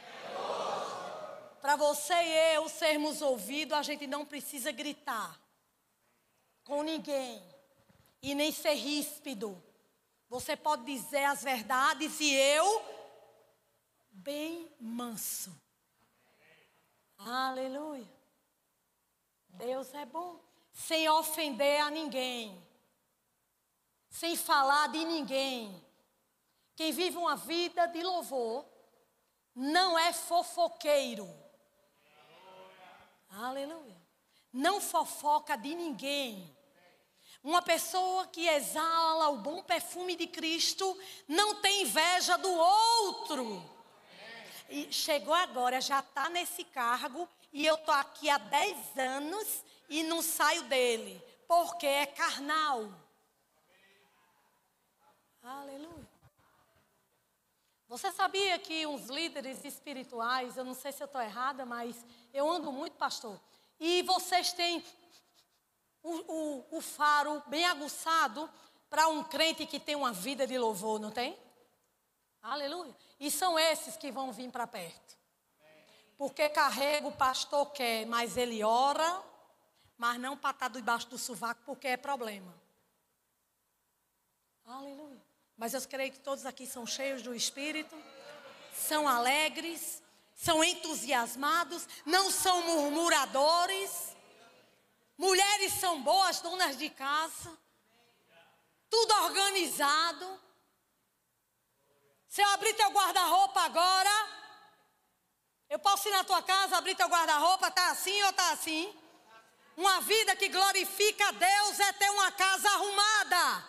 Para 1.60 1.76
você 1.76 2.14
e 2.14 2.56
eu 2.56 2.68
sermos 2.70 3.22
ouvidos, 3.22 3.78
a 3.78 3.84
gente 3.84 4.08
não 4.08 4.26
precisa 4.26 4.72
gritar 4.72 5.40
com 6.64 6.82
ninguém 6.82 7.42
e 8.22 8.34
nem 8.34 8.52
ser 8.52 8.74
ríspido. 8.74 9.62
Você 10.30 10.56
pode 10.56 10.86
dizer 10.86 11.26
as 11.26 11.44
verdades 11.44 12.20
e 12.20 12.32
eu 12.34 13.01
bem 14.12 14.72
manso. 14.80 15.52
Aleluia. 17.18 18.08
Deus 19.50 19.94
é 19.94 20.06
bom. 20.06 20.40
Sem 20.74 21.10
ofender 21.10 21.82
a 21.82 21.90
ninguém. 21.90 22.66
Sem 24.10 24.36
falar 24.36 24.88
de 24.90 25.04
ninguém. 25.06 25.86
Quem 26.76 26.92
vive 26.92 27.18
uma 27.18 27.36
vida 27.36 27.86
de 27.88 28.02
louvor 28.02 28.66
não 29.54 29.98
é 29.98 30.14
fofoqueiro. 30.14 31.30
Aleluia. 33.30 34.02
Não 34.52 34.82
fofoca 34.82 35.56
de 35.56 35.74
ninguém. 35.76 36.58
Uma 37.44 37.62
pessoa 37.62 38.28
que 38.28 38.48
exala 38.48 39.30
o 39.30 39.38
bom 39.38 39.64
perfume 39.64 40.16
de 40.16 40.28
Cristo 40.28 40.98
não 41.28 41.56
tem 41.56 41.84
inveja 41.84 42.38
do 42.38 42.52
outro. 42.52 43.71
E 44.72 44.92
chegou 44.92 45.34
agora, 45.34 45.82
já 45.82 46.00
está 46.00 46.30
nesse 46.30 46.64
cargo 46.64 47.28
e 47.52 47.66
eu 47.66 47.76
estou 47.76 47.94
aqui 47.94 48.30
há 48.30 48.38
10 48.38 48.98
anos 48.98 49.66
e 49.90 50.02
não 50.04 50.22
saio 50.22 50.64
dele, 50.64 51.22
porque 51.46 51.86
é 51.86 52.06
carnal. 52.06 52.90
Aleluia. 55.44 56.10
Você 57.90 58.14
sabia 58.14 58.58
que 58.60 58.88
os 58.88 59.08
líderes 59.08 59.66
espirituais, 59.66 60.56
eu 60.56 60.64
não 60.64 60.74
sei 60.74 60.94
se 60.94 61.04
eu 61.04 61.08
estou 61.08 61.22
errada, 61.22 61.66
mas 61.66 62.06
eu 62.34 62.50
ando 62.50 62.72
muito, 62.72 62.96
pastor, 62.96 63.38
e 63.78 64.02
vocês 64.04 64.54
têm 64.54 64.82
o, 66.02 66.12
o, 66.12 66.78
o 66.78 66.82
faro 66.82 67.44
bem 67.48 67.66
aguçado 67.66 68.50
para 68.90 69.10
um 69.10 69.22
crente 69.22 69.66
que 69.66 69.82
tem 69.82 69.96
uma 69.96 70.14
vida 70.14 70.48
de 70.48 70.58
louvor, 70.58 70.98
não 70.98 71.12
tem? 71.12 71.38
Aleluia. 72.42 72.96
E 73.20 73.30
são 73.30 73.58
esses 73.58 73.96
que 73.96 74.12
vão 74.12 74.32
vir 74.32 74.52
para 74.52 74.66
perto. 74.66 75.18
Porque 76.18 76.50
carrega 76.50 77.08
o 77.08 77.12
pastor 77.12 77.72
quer, 77.72 78.06
mas 78.06 78.38
ele 78.38 78.64
ora, 78.64 79.24
mas 79.98 80.20
não 80.20 80.38
para 80.38 80.52
estar 80.52 80.68
debaixo 80.70 81.08
do 81.10 81.18
sovaco, 81.18 81.62
porque 81.66 81.88
é 81.88 81.98
problema. 81.98 82.54
Aleluia. 84.66 85.22
Mas 85.58 85.74
eu 85.74 85.82
creio 85.82 86.12
que 86.12 86.20
todos 86.20 86.46
aqui 86.46 86.66
são 86.66 86.86
cheios 86.88 87.22
do 87.22 87.36
Espírito, 87.36 87.96
são 88.74 89.08
alegres, 89.08 90.02
são 90.36 90.64
entusiasmados, 90.64 91.88
não 92.06 92.32
são 92.32 92.64
murmuradores. 92.64 94.16
Mulheres 95.18 95.74
são 95.74 96.02
boas, 96.02 96.42
donas 96.42 96.78
de 96.78 96.90
casa, 96.90 97.56
tudo 98.90 99.14
organizado. 99.24 100.40
Se 102.32 102.42
eu 102.42 102.50
abrir 102.52 102.74
teu 102.76 102.90
guarda-roupa 102.92 103.60
agora, 103.60 104.30
eu 105.70 105.78
posso 105.80 106.08
ir 106.08 106.12
na 106.12 106.24
tua 106.24 106.42
casa, 106.42 106.78
abrir 106.78 106.96
teu 106.96 107.10
guarda-roupa, 107.10 107.70
tá 107.70 107.92
assim 107.92 108.24
ou 108.24 108.32
tá 108.32 108.52
assim? 108.52 108.98
Uma 109.76 110.00
vida 110.00 110.34
que 110.38 110.48
glorifica 110.48 111.28
a 111.28 111.32
Deus 111.32 111.80
é 111.82 111.92
ter 111.92 112.10
uma 112.10 112.32
casa 112.32 112.70
arrumada. 112.70 113.66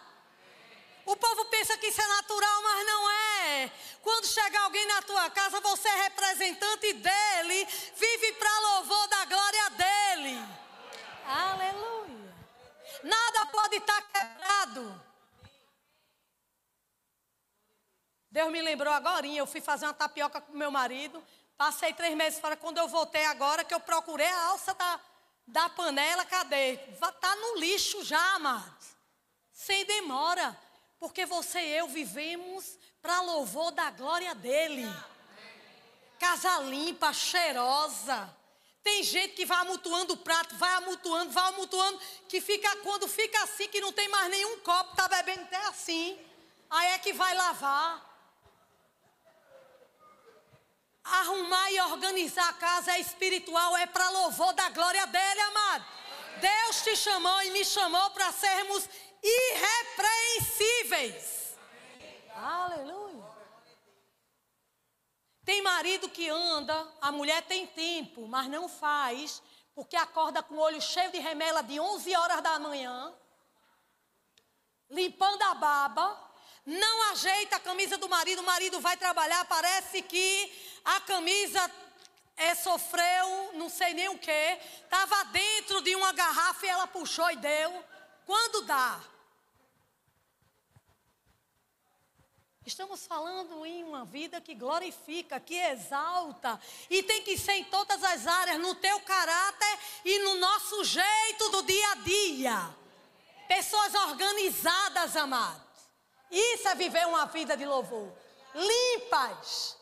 O 1.05 1.17
povo 1.17 1.45
pensa 1.47 1.77
que 1.77 1.89
isso 1.89 2.01
é 2.01 2.07
natural, 2.07 2.63
mas 2.63 2.87
não 2.87 3.11
é. 3.11 3.73
Quando 4.01 4.27
chegar 4.29 4.63
alguém 4.63 4.87
na 4.87 5.03
tua 5.03 5.29
casa, 5.31 5.61
você 5.61 5.89
é 5.89 6.03
representante 6.05 6.93
dele, 6.93 7.65
vive 7.97 8.33
para 8.35 8.61
louvor 8.61 9.09
da 9.09 9.25
glória 9.25 9.71
dele. 9.71 10.49
Aleluia. 11.27 12.37
Nada 13.03 13.47
pode 13.47 13.75
estar 13.79 14.03
tá 14.03 14.21
quebrado. 14.21 15.12
Deus 18.33 18.51
me 18.51 18.63
lembrou 18.63 18.91
agora, 18.91 19.27
eu 19.27 19.47
fui 19.47 19.61
fazer 19.61 19.85
uma 19.85 19.93
tapioca 19.93 20.41
com 20.41 20.55
meu 20.55 20.71
marido, 20.71 21.23
passei 21.55 21.93
três 21.93 22.17
meses 22.17 22.41
fora. 22.41 22.57
Quando 22.57 22.79
eu 22.79 22.89
voltei 22.89 23.27
agora, 23.27 23.63
que 23.63 23.75
eu 23.75 23.81
procurei 23.81 24.27
a 24.27 24.47
alça 24.47 24.73
da, 24.73 25.01
da 25.47 25.69
panela, 25.69 26.25
cadê? 26.25 26.81
Está 26.95 27.37
no 27.37 27.59
lixo 27.59 28.03
já, 28.03 28.37
amados. 28.37 28.97
Sem 29.53 29.85
demora. 29.85 30.59
Porque 30.99 31.27
você 31.27 31.61
e 31.61 31.77
eu 31.77 31.89
vivemos 31.89 32.79
para 33.03 33.21
louvor 33.21 33.71
da 33.71 33.91
glória 33.91 34.35
dele. 34.35 34.89
Casa 36.19 36.59
limpa, 36.61 37.13
cheirosa. 37.13 38.35
Tem 38.83 39.03
gente 39.03 39.35
que 39.35 39.45
vai 39.45 39.59
amutuando 39.59 40.15
o 40.15 40.17
prato, 40.17 40.57
vai 40.57 40.73
amutuando, 40.77 41.33
vai 41.33 41.49
amutuando, 41.51 42.01
que 42.31 42.41
fica 42.41 42.77
quando 42.77 43.07
fica 43.07 43.43
assim, 43.43 43.69
que 43.69 43.81
não 43.81 43.93
tem 43.93 44.09
mais 44.09 44.31
nenhum 44.31 44.59
copo, 44.61 44.97
tá 44.97 45.07
bebendo 45.07 45.43
até 45.43 45.67
assim. 45.67 46.19
Aí 46.71 46.93
é 46.93 46.99
que 46.99 47.13
vai 47.13 47.35
lavar. 47.35 48.12
Arrumar 51.05 51.73
e 51.73 51.81
organizar 51.81 52.49
a 52.49 52.53
casa 52.53 52.93
é 52.93 53.01
espiritual, 53.01 53.77
é 53.77 53.87
para 53.87 54.09
louvor 54.11 54.53
da 54.53 54.69
glória 54.71 55.05
dele, 55.07 55.41
amado. 55.41 55.85
Deus 56.41 56.83
te 56.83 56.97
chamou 56.97 57.43
e 57.43 57.51
me 57.51 57.65
chamou 57.65 58.11
para 58.11 58.31
sermos 58.33 58.89
irrepreensíveis. 59.23 61.57
Aleluia. 62.35 63.03
Tem 65.45 65.61
marido 65.61 66.09
que 66.09 66.29
anda, 66.29 66.89
a 67.01 67.11
mulher 67.11 67.43
tem 67.43 67.67
tempo, 67.67 68.29
mas 68.29 68.49
não 68.49 68.69
faz, 68.69 69.43
porque 69.75 69.97
acorda 69.97 70.41
com 70.43 70.55
o 70.55 70.61
olho 70.61 70.81
cheio 70.81 71.11
de 71.11 71.19
remela 71.19 71.63
de 71.63 71.81
11 71.81 72.15
horas 72.15 72.41
da 72.43 72.61
manhã, 72.61 73.13
limpando 74.89 75.43
a 75.43 75.55
baba, 75.55 76.32
não 76.65 77.11
ajeita 77.11 77.57
a 77.57 77.61
camisa 77.61 77.99
do 77.99 78.09
marido, 78.09 78.41
o 78.41 78.47
marido 78.47 78.81
vai 78.81 78.97
trabalhar, 78.97 79.45
parece 79.47 80.01
que 80.03 80.53
a 80.85 81.01
camisa 81.01 81.71
é, 82.37 82.55
sofreu, 82.55 83.53
não 83.55 83.69
sei 83.69 83.95
nem 83.95 84.09
o 84.09 84.19
que, 84.19 84.59
estava 84.85 85.25
dentro 85.25 85.81
de 85.83 85.95
uma 85.97 86.13
garrafa 86.13 86.67
e 86.67 86.69
ela 86.69 86.87
puxou 86.87 87.31
e 87.31 87.37
deu. 87.37 87.85
Quando 88.25 88.63
dá? 88.63 89.01
Estamos 92.65 93.05
falando 93.07 93.67
em 93.67 93.83
uma 93.83 94.05
vida 94.05 94.41
que 94.41 94.55
glorifica, 94.55 95.41
que 95.41 95.57
exalta, 95.57 96.61
e 96.89 97.03
tem 97.03 97.23
que 97.23 97.37
ser 97.37 97.55
em 97.55 97.65
todas 97.65 98.05
as 98.05 98.25
áreas, 98.25 98.61
no 98.61 98.77
teu 98.77 99.01
caráter 99.01 99.79
e 100.05 100.21
no 100.21 100.37
nosso 100.37 100.85
jeito 100.85 101.49
do 101.51 101.63
dia 101.65 101.91
a 101.91 101.95
dia. 101.97 102.77
Pessoas 103.49 103.93
organizadas, 103.95 105.17
amados. 105.17 105.72
Isso 106.33 106.67
é 106.67 106.75
viver 106.75 107.07
uma 107.07 107.27
vida 107.27 107.57
de 107.57 107.65
louvor. 107.65 108.11
Limpas. 108.55 109.77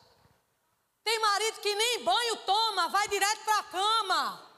Tem 1.03 1.19
marido 1.19 1.61
que 1.61 1.75
nem 1.75 2.05
banho 2.05 2.37
toma, 2.39 2.89
vai 2.89 3.09
direto 3.09 3.45
para 3.45 3.59
a 3.59 3.63
cama. 3.63 4.51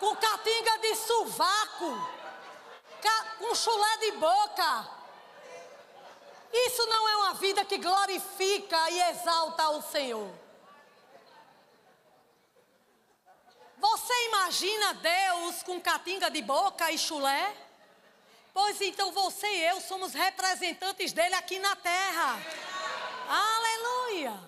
Com 0.00 0.16
catinga 0.16 0.78
de 0.78 0.96
sovaco 0.96 2.14
com 3.44 3.54
chulé 3.54 3.96
de 3.98 4.12
boca. 4.12 4.88
Isso 6.52 6.86
não 6.86 7.08
é 7.08 7.16
uma 7.16 7.34
vida 7.34 7.64
que 7.64 7.78
glorifica 7.78 8.90
e 8.90 9.00
exalta 9.10 9.68
o 9.70 9.82
Senhor. 9.82 10.30
Você 13.76 14.26
imagina 14.28 14.94
Deus 14.94 15.62
com 15.62 15.80
catinga 15.80 16.30
de 16.30 16.40
boca 16.42 16.90
e 16.90 16.96
chulé? 16.96 17.56
Pois 18.54 18.80
então 18.80 19.10
você 19.10 19.48
e 19.48 19.64
eu 19.64 19.80
somos 19.80 20.14
representantes 20.14 21.12
dele 21.12 21.34
aqui 21.34 21.58
na 21.58 21.74
terra. 21.74 22.40
Aleluia. 23.28 24.40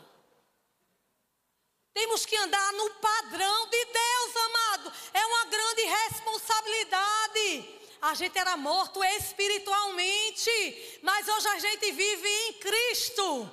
Temos 1.93 2.25
que 2.25 2.37
andar 2.37 2.73
no 2.75 2.89
padrão 2.95 3.69
de 3.69 3.85
Deus, 3.85 4.37
amado. 4.37 4.93
É 5.13 5.27
uma 5.27 5.45
grande 5.47 5.83
responsabilidade. 5.83 7.81
A 8.01 8.15
gente 8.15 8.39
era 8.39 8.57
morto 8.57 9.03
espiritualmente, 9.03 11.01
mas 11.03 11.27
hoje 11.27 11.49
a 11.49 11.59
gente 11.59 11.91
vive 11.91 12.29
em 12.29 12.53
Cristo. 12.61 13.51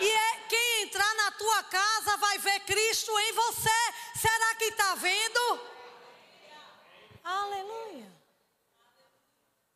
E 0.00 0.10
é, 0.10 0.36
quem 0.48 0.82
entrar 0.82 1.14
na 1.14 1.30
tua 1.30 1.62
casa 1.62 2.16
vai 2.16 2.38
ver 2.38 2.58
Cristo 2.60 3.16
em 3.16 3.32
você. 3.32 4.20
Será 4.20 4.54
que 4.56 4.64
está 4.64 4.96
vendo? 4.96 5.60
Aleluia. 7.22 8.13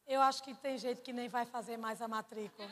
Eu 0.08 0.22
acho 0.22 0.42
que 0.42 0.54
tem 0.54 0.78
gente 0.78 1.02
que 1.02 1.12
nem 1.12 1.28
vai 1.28 1.44
fazer 1.44 1.76
mais 1.76 2.00
a 2.00 2.08
matrícula. 2.08 2.66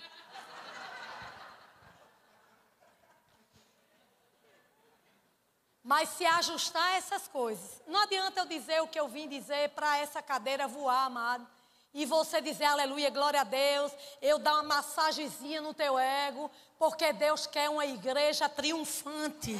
Mas 5.85 6.09
se 6.09 6.25
ajustar 6.25 6.83
a 6.83 6.97
essas 6.97 7.29
coisas. 7.29 7.83
Não 7.87 8.01
adianta 8.05 8.41
eu 8.41 8.47
dizer 8.47 8.81
o 8.81 8.89
que 8.89 8.99
eu 8.99 9.07
vim 9.07 9.29
dizer 9.29 9.69
para 9.69 9.99
essa 9.99 10.23
cadeira 10.23 10.67
voar, 10.67 11.05
amado. 11.05 11.47
E 11.93 12.07
você 12.07 12.41
dizer 12.41 12.65
aleluia, 12.65 13.11
glória 13.11 13.43
a 13.43 13.45
Deus. 13.45 13.93
Eu 14.23 14.39
dar 14.39 14.55
uma 14.55 14.63
massagenzinha 14.63 15.61
no 15.61 15.75
teu 15.75 15.99
ego. 15.99 16.51
Porque 16.79 17.13
Deus 17.13 17.47
quer 17.47 17.71
uma 17.71 17.87
igreja 17.87 18.49
triunfante. 18.49 19.53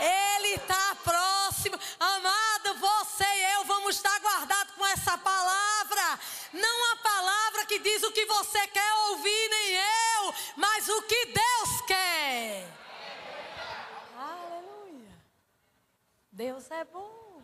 Ele 0.00 0.54
está 0.54 0.96
próximo. 0.96 1.78
Amado, 2.00 2.74
você 2.74 3.24
e 3.24 3.54
eu 3.54 3.64
vamos 3.64 3.94
estar 3.94 4.18
guardados 4.20 4.74
com 4.74 4.86
essa 4.86 5.16
palavra. 5.18 6.18
Não 6.52 6.92
a 6.92 6.96
palavra 6.96 7.66
que 7.66 7.78
diz 7.78 8.02
o 8.02 8.10
que 8.10 8.26
você 8.26 8.66
quer 8.66 8.94
ouvir, 9.10 9.48
nem 9.48 9.74
eu. 9.74 10.34
Mas 10.56 10.88
o 10.88 11.02
que 11.02 11.26
Deus 11.26 11.80
quer. 11.86 12.82
Deus 16.32 16.70
é 16.70 16.84
bom. 16.84 17.42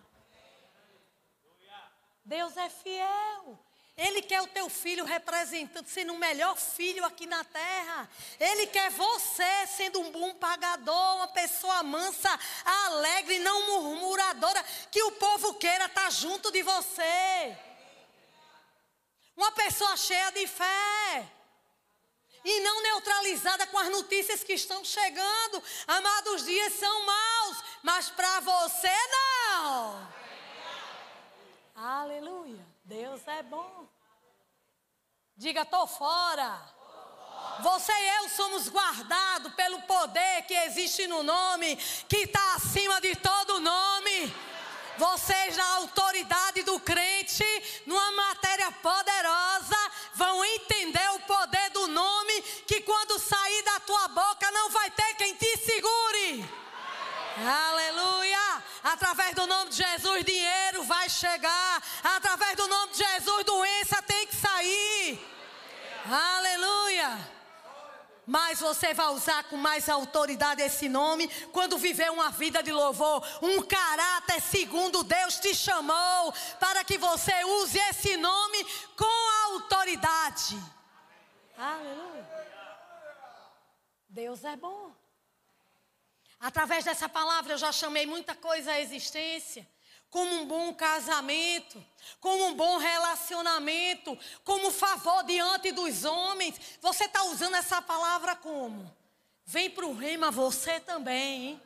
Deus 2.24 2.56
é 2.56 2.68
fiel. 2.68 3.58
Ele 3.98 4.22
quer 4.22 4.40
o 4.40 4.46
teu 4.46 4.70
filho 4.70 5.04
representando, 5.04 5.88
sendo 5.88 6.12
o 6.12 6.18
melhor 6.18 6.56
filho 6.56 7.04
aqui 7.04 7.26
na 7.26 7.42
terra. 7.42 8.08
Ele 8.38 8.68
quer 8.68 8.92
você 8.92 9.66
sendo 9.76 10.00
um 10.00 10.12
bom 10.12 10.34
pagador, 10.34 11.16
uma 11.16 11.26
pessoa 11.26 11.82
mansa, 11.82 12.30
alegre, 12.64 13.40
não 13.40 13.66
murmuradora, 13.66 14.62
que 14.92 15.02
o 15.02 15.10
povo 15.12 15.54
queira 15.54 15.86
estar 15.86 16.12
junto 16.12 16.52
de 16.52 16.62
você. 16.62 17.58
Uma 19.36 19.50
pessoa 19.50 19.96
cheia 19.96 20.30
de 20.30 20.46
fé. 20.46 21.32
E 22.44 22.60
não 22.60 22.80
neutralizada 22.84 23.66
com 23.66 23.78
as 23.78 23.88
notícias 23.88 24.44
que 24.44 24.52
estão 24.52 24.84
chegando. 24.84 25.60
Amados, 25.88 26.44
dias 26.44 26.72
são 26.74 27.04
maus, 27.04 27.64
mas 27.82 28.10
para 28.10 28.38
você 28.38 28.94
não. 29.10 30.08
Aleluia. 31.74 32.77
Deus 32.88 33.20
é 33.28 33.42
bom. 33.42 33.86
Diga, 35.36 35.60
estou 35.60 35.86
fora. 35.86 36.58
Você 37.60 37.92
e 37.92 38.08
eu 38.16 38.30
somos 38.30 38.70
guardados 38.70 39.52
pelo 39.52 39.82
poder 39.82 40.42
que 40.46 40.54
existe 40.54 41.06
no 41.06 41.22
nome, 41.22 41.76
que 42.08 42.16
está 42.16 42.54
acima 42.54 42.98
de 43.02 43.14
todo 43.16 43.60
nome. 43.60 44.34
Vocês, 44.96 45.54
na 45.54 45.74
autoridade 45.74 46.62
do 46.62 46.80
crente, 46.80 47.44
numa 47.84 48.10
matéria 48.12 48.72
poderosa, 48.72 49.76
vão 50.14 50.42
entender 50.42 51.10
o 51.10 51.20
poder 51.20 51.68
do 51.72 51.88
nome, 51.88 52.40
que 52.66 52.80
quando 52.80 53.18
sair 53.18 53.62
da 53.64 53.80
tua 53.80 54.08
boca 54.08 54.50
não 54.50 54.70
vai 54.70 54.90
ter 54.92 55.14
quem 55.16 55.34
te 55.34 55.58
segure. 55.58 56.50
Aleluia! 57.36 58.57
Através 58.82 59.34
do 59.34 59.46
nome 59.46 59.70
de 59.70 59.76
Jesus, 59.76 60.24
dinheiro 60.24 60.82
vai 60.84 61.08
chegar. 61.08 61.82
Através 62.02 62.56
do 62.56 62.66
nome 62.68 62.92
de 62.92 62.98
Jesus, 62.98 63.44
doença 63.44 64.02
tem 64.02 64.26
que 64.26 64.36
sair. 64.36 65.20
Aleluia! 66.10 67.38
Mas 68.26 68.60
você 68.60 68.92
vai 68.92 69.08
usar 69.08 69.44
com 69.44 69.56
mais 69.56 69.88
autoridade 69.88 70.60
esse 70.60 70.86
nome 70.86 71.28
quando 71.50 71.78
viver 71.78 72.10
uma 72.10 72.30
vida 72.30 72.62
de 72.62 72.70
louvor, 72.70 73.26
um 73.40 73.62
caráter 73.62 74.42
segundo 74.42 75.02
Deus 75.02 75.38
te 75.38 75.54
chamou, 75.54 76.34
para 76.60 76.84
que 76.84 76.98
você 76.98 77.32
use 77.44 77.78
esse 77.78 78.18
nome 78.18 78.64
com 78.96 79.54
autoridade. 79.54 80.58
Aleluia! 81.56 82.28
Deus 84.10 84.44
é 84.44 84.56
bom. 84.56 84.97
Através 86.40 86.84
dessa 86.84 87.08
palavra 87.08 87.54
eu 87.54 87.58
já 87.58 87.72
chamei 87.72 88.06
muita 88.06 88.34
coisa 88.34 88.72
à 88.72 88.80
existência. 88.80 89.68
Como 90.10 90.32
um 90.36 90.46
bom 90.46 90.72
casamento, 90.72 91.84
como 92.18 92.46
um 92.46 92.54
bom 92.54 92.78
relacionamento, 92.78 94.18
como 94.42 94.70
favor 94.70 95.22
diante 95.24 95.70
dos 95.72 96.04
homens. 96.04 96.58
Você 96.80 97.04
está 97.04 97.24
usando 97.24 97.56
essa 97.56 97.82
palavra 97.82 98.34
como? 98.34 98.96
Vem 99.44 99.68
para 99.68 99.86
o 99.86 99.94
rema 99.94 100.30
você 100.30 100.80
também, 100.80 101.48
hein? 101.48 101.62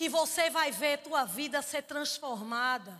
que 0.00 0.08
você 0.08 0.48
vai 0.48 0.70
ver 0.72 1.02
tua 1.02 1.26
vida 1.26 1.60
ser 1.60 1.82
transformada. 1.82 2.98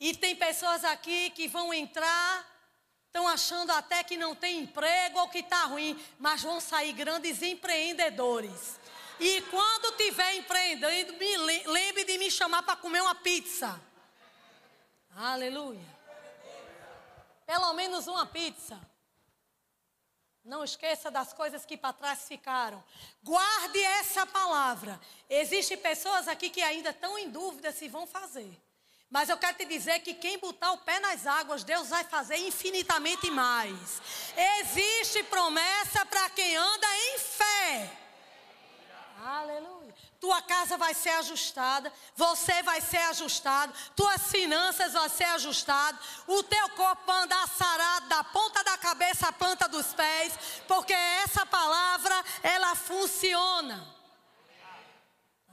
E 0.00 0.12
tem 0.12 0.34
pessoas 0.34 0.82
aqui 0.82 1.30
que 1.30 1.46
vão 1.46 1.72
entrar, 1.72 2.44
estão 3.06 3.28
achando 3.28 3.70
até 3.70 4.02
que 4.02 4.16
não 4.16 4.34
tem 4.34 4.58
emprego 4.58 5.20
ou 5.20 5.28
que 5.28 5.38
está 5.38 5.66
ruim, 5.66 5.96
mas 6.18 6.42
vão 6.42 6.60
sair 6.60 6.92
grandes 6.94 7.42
empreendedores. 7.42 8.80
E 9.20 9.40
quando 9.42 9.96
tiver 9.96 10.34
empreendendo, 10.34 11.12
me 11.14 11.36
lembre 11.66 12.04
de 12.04 12.18
me 12.18 12.30
chamar 12.30 12.62
para 12.62 12.76
comer 12.76 13.00
uma 13.00 13.14
pizza. 13.14 13.80
Aleluia. 15.16 15.94
Pelo 17.46 17.72
menos 17.74 18.06
uma 18.06 18.26
pizza. 18.26 18.80
Não 20.44 20.62
esqueça 20.62 21.10
das 21.10 21.32
coisas 21.32 21.64
que 21.64 21.76
para 21.76 21.92
trás 21.92 22.26
ficaram. 22.28 22.82
Guarde 23.22 23.80
essa 23.80 24.26
palavra. 24.26 25.00
Existem 25.30 25.78
pessoas 25.78 26.28
aqui 26.28 26.50
que 26.50 26.60
ainda 26.60 26.90
estão 26.90 27.18
em 27.18 27.30
dúvida 27.30 27.72
se 27.72 27.88
vão 27.88 28.06
fazer. 28.06 28.60
Mas 29.08 29.28
eu 29.28 29.38
quero 29.38 29.56
te 29.56 29.64
dizer 29.64 30.00
que 30.00 30.12
quem 30.12 30.38
botar 30.38 30.72
o 30.72 30.78
pé 30.78 30.98
nas 30.98 31.26
águas, 31.26 31.62
Deus 31.62 31.88
vai 31.88 32.04
fazer 32.04 32.36
infinitamente 32.36 33.30
mais. 33.30 34.02
Existe 34.60 35.22
promessa 35.24 36.04
para 36.04 36.28
quem 36.30 36.56
anda 36.56 36.86
em 36.96 37.18
fé. 37.18 38.03
Aleluia. 39.24 39.94
Tua 40.20 40.42
casa 40.42 40.76
vai 40.76 40.92
ser 40.92 41.10
ajustada, 41.10 41.90
você 42.14 42.62
vai 42.62 42.80
ser 42.82 42.98
ajustado, 42.98 43.72
tuas 43.96 44.30
finanças 44.30 44.92
vão 44.92 45.08
ser 45.08 45.24
ajustadas, 45.24 45.98
o 46.26 46.42
teu 46.42 46.68
corpo 46.70 47.06
vai 47.06 47.22
andar 47.22 47.48
sarado 47.48 48.06
da 48.06 48.22
ponta 48.22 48.62
da 48.62 48.76
cabeça 48.76 49.28
à 49.28 49.32
planta 49.32 49.66
dos 49.66 49.94
pés, 49.94 50.62
porque 50.68 50.92
essa 50.92 51.46
palavra, 51.46 52.22
ela 52.42 52.74
funciona. 52.74 53.86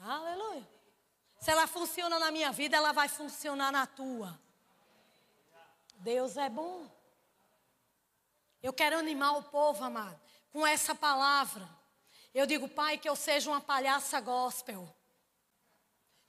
Aleluia. 0.04 0.68
Se 1.40 1.50
ela 1.50 1.66
funciona 1.66 2.20
na 2.20 2.30
minha 2.30 2.52
vida, 2.52 2.76
ela 2.76 2.92
vai 2.92 3.08
funcionar 3.08 3.72
na 3.72 3.88
tua. 3.88 4.38
Deus 5.96 6.36
é 6.36 6.50
bom. 6.50 6.90
Eu 8.62 8.74
quero 8.74 9.00
animar 9.00 9.38
o 9.38 9.44
povo, 9.44 9.82
amado, 9.84 10.20
com 10.52 10.68
essa 10.68 10.94
palavra. 10.94 11.81
Eu 12.34 12.46
digo, 12.46 12.68
Pai, 12.68 12.98
que 12.98 13.10
eu 13.10 13.16
seja 13.16 13.50
uma 13.50 13.60
palhaça 13.60 14.20
gospel. 14.22 14.88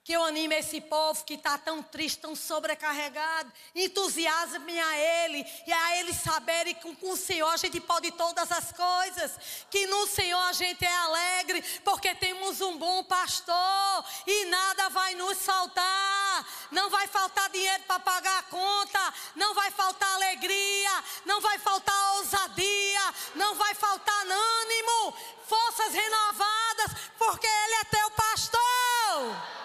Que 0.04 0.14
eu 0.14 0.24
anime 0.24 0.56
esse 0.56 0.80
povo 0.80 1.22
que 1.24 1.34
está 1.34 1.56
tão 1.56 1.80
triste, 1.80 2.18
tão 2.18 2.34
sobrecarregado. 2.34 3.52
Entusiasme 3.72 4.76
a 4.80 4.98
Ele. 4.98 5.46
E 5.64 5.72
a 5.72 5.98
Ele 5.98 6.12
saberem 6.12 6.74
que 6.74 6.96
com 6.96 7.10
o 7.12 7.16
Senhor 7.16 7.48
a 7.48 7.56
gente 7.56 7.80
pode 7.80 8.10
todas 8.10 8.50
as 8.50 8.72
coisas. 8.72 9.38
Que 9.70 9.86
no 9.86 10.04
Senhor 10.08 10.40
a 10.40 10.52
gente 10.52 10.84
é 10.84 10.96
alegre. 10.96 11.62
Porque 11.84 12.16
temos 12.16 12.60
um 12.60 12.76
bom 12.78 13.04
pastor. 13.04 14.04
E 14.26 14.44
nada 14.46 14.88
vai 14.88 15.14
nos 15.14 15.38
faltar. 15.38 16.46
Não 16.72 16.90
vai 16.90 17.06
faltar 17.06 17.48
dinheiro 17.50 17.84
para 17.84 18.00
pagar 18.00 18.40
a 18.40 18.42
conta. 18.42 19.14
Não 19.36 19.54
vai 19.54 19.70
faltar 19.70 20.12
alegria. 20.14 21.04
Não 21.24 21.40
vai 21.40 21.60
faltar 21.60 22.16
ousadia. 22.16 23.14
Não 23.36 23.54
vai 23.54 23.72
faltar 23.76 24.26
ânimo. 24.26 25.16
Forças 25.46 25.94
renovadas. 25.94 26.90
Porque 27.16 27.46
Ele 27.46 27.74
é 27.74 27.84
teu 27.84 28.10
pastor. 28.10 29.61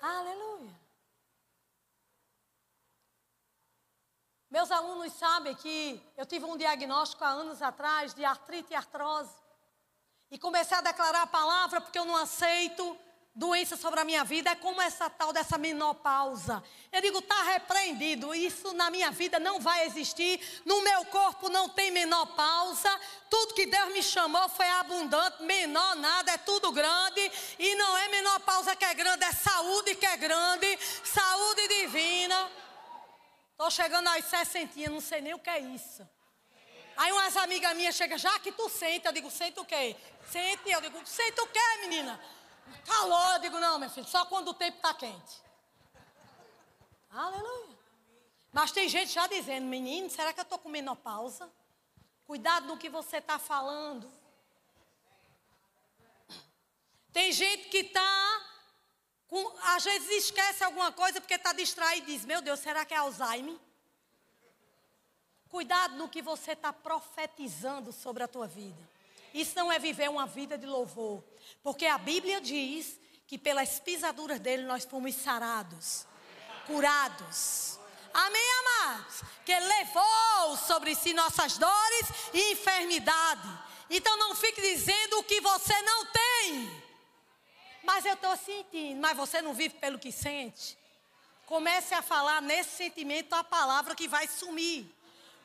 Aleluia. 0.00 0.74
Meus 4.50 4.70
alunos 4.70 5.12
sabem 5.12 5.54
que 5.54 6.02
eu 6.16 6.24
tive 6.24 6.44
um 6.44 6.56
diagnóstico 6.56 7.24
há 7.24 7.28
anos 7.28 7.60
atrás 7.60 8.14
de 8.14 8.24
artrite 8.24 8.72
e 8.72 8.76
artrose. 8.76 9.34
E 10.30 10.38
comecei 10.38 10.76
a 10.76 10.80
declarar 10.80 11.22
a 11.22 11.26
palavra 11.26 11.80
porque 11.80 11.98
eu 11.98 12.04
não 12.04 12.16
aceito 12.16 12.98
doença 13.36 13.76
sobre 13.76 14.00
a 14.00 14.04
minha 14.04 14.24
vida. 14.24 14.50
É 14.50 14.54
como 14.56 14.80
essa 14.80 15.08
tal 15.10 15.32
dessa 15.32 15.58
menopausa. 15.58 16.62
Eu 16.90 17.00
digo, 17.02 17.18
está 17.18 17.42
repreendido. 17.42 18.34
Isso 18.34 18.72
na 18.72 18.90
minha 18.90 19.10
vida 19.10 19.38
não 19.38 19.60
vai 19.60 19.86
existir. 19.86 20.40
No 20.64 20.80
meu 20.82 21.04
corpo 21.04 21.48
não 21.50 21.68
tem 21.68 21.90
menopausa. 21.90 22.90
Tudo 23.28 23.54
que 23.54 23.66
Deus 23.66 23.92
me 23.92 24.02
chamou 24.02 24.48
foi 24.48 24.68
abundante. 24.70 25.42
Menor 25.42 25.94
nada, 25.96 26.32
é 26.32 26.38
tudo 26.38 26.72
grande. 26.72 27.30
E 27.58 27.74
não 27.76 27.96
é 27.98 28.08
menopausa 28.08 28.74
que 28.74 28.84
é 28.84 28.94
grande, 28.94 29.24
é 29.24 29.32
saúde 29.32 29.94
que 29.94 30.06
é 30.06 30.16
grande. 30.16 30.78
Saúde 31.04 31.68
divina. 31.68 32.50
Estou 33.52 33.70
chegando 33.70 34.08
às 34.08 34.24
60, 34.24 34.90
não 34.90 35.00
sei 35.00 35.20
nem 35.20 35.34
o 35.34 35.38
que 35.38 35.50
é 35.50 35.60
isso. 35.60 36.06
Aí 36.96 37.12
umas 37.12 37.36
amigas 37.36 37.76
minhas 37.76 37.94
chegam, 37.94 38.16
já 38.16 38.38
que 38.38 38.50
tu 38.52 38.70
senta, 38.70 39.10
eu 39.10 39.12
digo, 39.12 39.30
senta 39.30 39.60
o 39.60 39.66
quê? 39.66 39.94
Sente, 40.30 40.70
eu 40.70 40.80
digo, 40.80 40.98
senta 41.04 41.42
o 41.42 41.46
quê, 41.46 41.60
menina? 41.82 42.18
Calor, 42.84 43.34
eu 43.34 43.38
digo, 43.40 43.58
não, 43.58 43.78
meu 43.78 43.90
filho, 43.90 44.06
só 44.06 44.24
quando 44.26 44.48
o 44.48 44.54
tempo 44.54 44.76
está 44.76 44.94
quente. 44.94 45.42
Aleluia. 47.10 47.76
Mas 48.52 48.72
tem 48.72 48.88
gente 48.88 49.12
já 49.12 49.26
dizendo, 49.26 49.66
menino, 49.66 50.08
será 50.08 50.32
que 50.32 50.40
eu 50.40 50.42
estou 50.44 50.58
com 50.58 50.68
menopausa? 50.68 51.50
Cuidado 52.26 52.66
no 52.66 52.78
que 52.78 52.88
você 52.88 53.18
está 53.18 53.38
falando. 53.38 54.10
Tem 57.12 57.32
gente 57.32 57.68
que 57.68 57.78
está, 57.78 58.42
às 59.74 59.84
vezes 59.84 60.24
esquece 60.24 60.62
alguma 60.64 60.92
coisa 60.92 61.20
porque 61.20 61.34
está 61.34 61.52
distraído 61.52 62.10
e 62.10 62.14
diz, 62.14 62.24
meu 62.24 62.42
Deus, 62.42 62.60
será 62.60 62.84
que 62.84 62.92
é 62.92 62.96
Alzheimer? 62.98 63.56
Cuidado 65.48 65.96
no 65.96 66.08
que 66.08 66.20
você 66.20 66.52
está 66.52 66.72
profetizando 66.72 67.92
sobre 67.92 68.22
a 68.22 68.28
tua 68.28 68.46
vida. 68.46 68.96
Isso 69.32 69.54
não 69.54 69.70
é 69.70 69.78
viver 69.78 70.10
uma 70.10 70.26
vida 70.26 70.58
de 70.58 70.66
louvor. 70.66 71.22
Porque 71.62 71.86
a 71.86 71.98
Bíblia 71.98 72.40
diz 72.40 72.98
que 73.26 73.38
pelas 73.38 73.80
pisaduras 73.80 74.40
dele 74.40 74.64
nós 74.64 74.84
fomos 74.84 75.14
sarados, 75.14 76.06
curados. 76.66 77.78
Amém, 78.14 78.48
amados? 78.60 79.22
Que 79.44 79.58
levou 79.58 80.56
sobre 80.56 80.94
si 80.94 81.12
nossas 81.12 81.58
dores 81.58 82.06
e 82.32 82.52
enfermidade. 82.52 83.48
Então 83.90 84.16
não 84.16 84.34
fique 84.34 84.60
dizendo 84.60 85.18
o 85.18 85.24
que 85.24 85.40
você 85.40 85.82
não 85.82 86.06
tem. 86.06 86.82
Mas 87.82 88.04
eu 88.04 88.14
estou 88.14 88.36
sentindo, 88.36 89.00
mas 89.00 89.16
você 89.16 89.42
não 89.42 89.54
vive 89.54 89.74
pelo 89.74 89.98
que 89.98 90.10
sente. 90.10 90.76
Comece 91.46 91.94
a 91.94 92.02
falar 92.02 92.42
nesse 92.42 92.70
sentimento 92.76 93.32
a 93.34 93.44
palavra 93.44 93.94
que 93.94 94.08
vai 94.08 94.26
sumir. 94.26 94.92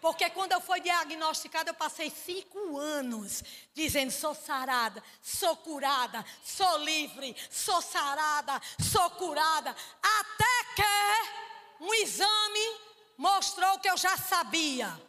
Porque 0.01 0.27
quando 0.31 0.51
eu 0.51 0.59
fui 0.59 0.81
diagnosticada, 0.81 1.69
eu 1.69 1.75
passei 1.75 2.09
cinco 2.09 2.79
anos 2.79 3.43
dizendo: 3.71 4.09
sou 4.09 4.33
sarada, 4.33 5.01
sou 5.21 5.55
curada, 5.57 6.25
sou 6.43 6.79
livre, 6.79 7.35
sou 7.51 7.79
sarada, 7.83 8.59
sou 8.91 9.11
curada. 9.11 9.75
Até 10.01 10.63
que 10.75 11.83
um 11.83 11.93
exame 11.93 12.79
mostrou 13.15 13.77
que 13.77 13.87
eu 13.87 13.95
já 13.95 14.17
sabia. 14.17 14.99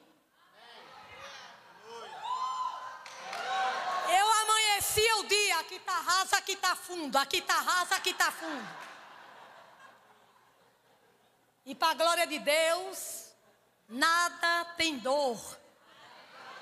Eu 4.15 4.31
amanhecia 4.43 5.17
o 5.17 5.25
dia, 5.25 5.59
aqui 5.61 5.77
está 5.77 6.01
raso, 6.01 6.37
aqui 6.37 6.53
está 6.53 6.77
fundo, 6.77 7.17
aqui 7.17 7.39
está 7.39 7.55
raso, 7.55 7.95
aqui 7.95 8.11
está 8.11 8.31
fundo. 8.31 8.69
E 11.65 11.75
para 11.75 11.93
a 11.93 11.95
glória 11.95 12.27
de 12.27 12.39
Deus, 12.39 13.22
nada 13.93 14.65
tem 14.77 14.99
dor. 14.99 15.39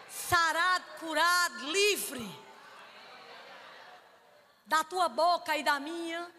Sarado, 0.09 0.85
curado, 0.99 1.71
livre. 1.71 2.29
Da 4.67 4.85
tua 4.85 5.09
boca 5.09 5.57
e 5.57 5.63
da 5.63 5.81
minha 5.81 6.31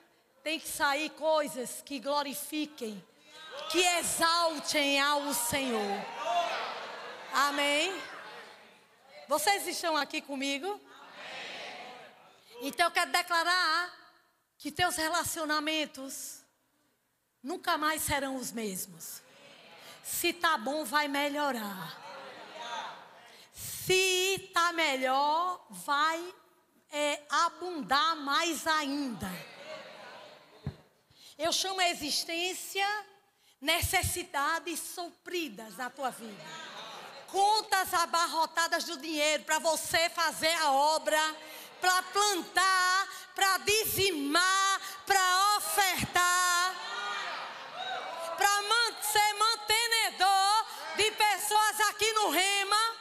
tem 0.44 0.60
que 0.60 0.68
sair 0.68 1.10
coisas 1.12 1.82
que 1.82 2.00
glorifiquem, 2.00 3.04
que 3.72 3.80
exaltem 3.80 5.00
ao 5.00 5.34
Senhor. 5.34 6.06
Amém? 7.34 7.94
Vocês 9.28 9.68
estão 9.68 9.96
aqui 9.96 10.22
comigo? 10.22 10.80
Então 12.62 12.88
eu 12.88 12.92
quero 12.92 13.12
declarar 13.12 13.92
que 14.58 14.72
teus 14.72 14.96
relacionamentos 14.96 16.42
nunca 17.42 17.78
mais 17.78 18.02
serão 18.02 18.36
os 18.36 18.52
mesmos. 18.52 19.22
Se 20.04 20.34
tá 20.34 20.58
bom, 20.58 20.84
vai 20.84 21.08
melhorar. 21.08 21.98
Se 23.54 24.52
tá 24.54 24.74
melhor, 24.74 25.66
vai 25.70 26.34
é, 26.92 27.22
abundar 27.30 28.16
mais 28.18 28.68
ainda. 28.68 29.30
Eu 31.38 31.52
chamo 31.52 31.80
a 31.80 31.90
existência 31.90 32.86
necessidades 33.62 34.80
supridas 34.80 35.78
na 35.78 35.90
tua 35.90 36.10
vida. 36.10 36.44
Contas 37.28 37.94
abarrotadas 37.94 38.84
do 38.84 38.98
dinheiro 38.98 39.44
para 39.44 39.60
você 39.60 40.10
fazer 40.10 40.54
a 40.56 40.72
obra, 40.72 41.36
para 41.80 42.04
plantar, 42.04 43.08
para 43.36 43.60
dizimar, 43.60 44.82
para 45.06 45.58
ofertar, 45.58 46.76
para 48.42 49.04
ser 49.04 49.34
mantenedor 49.34 50.66
de 50.96 51.12
pessoas 51.12 51.80
aqui 51.90 52.12
no 52.14 52.30
Rema. 52.30 52.96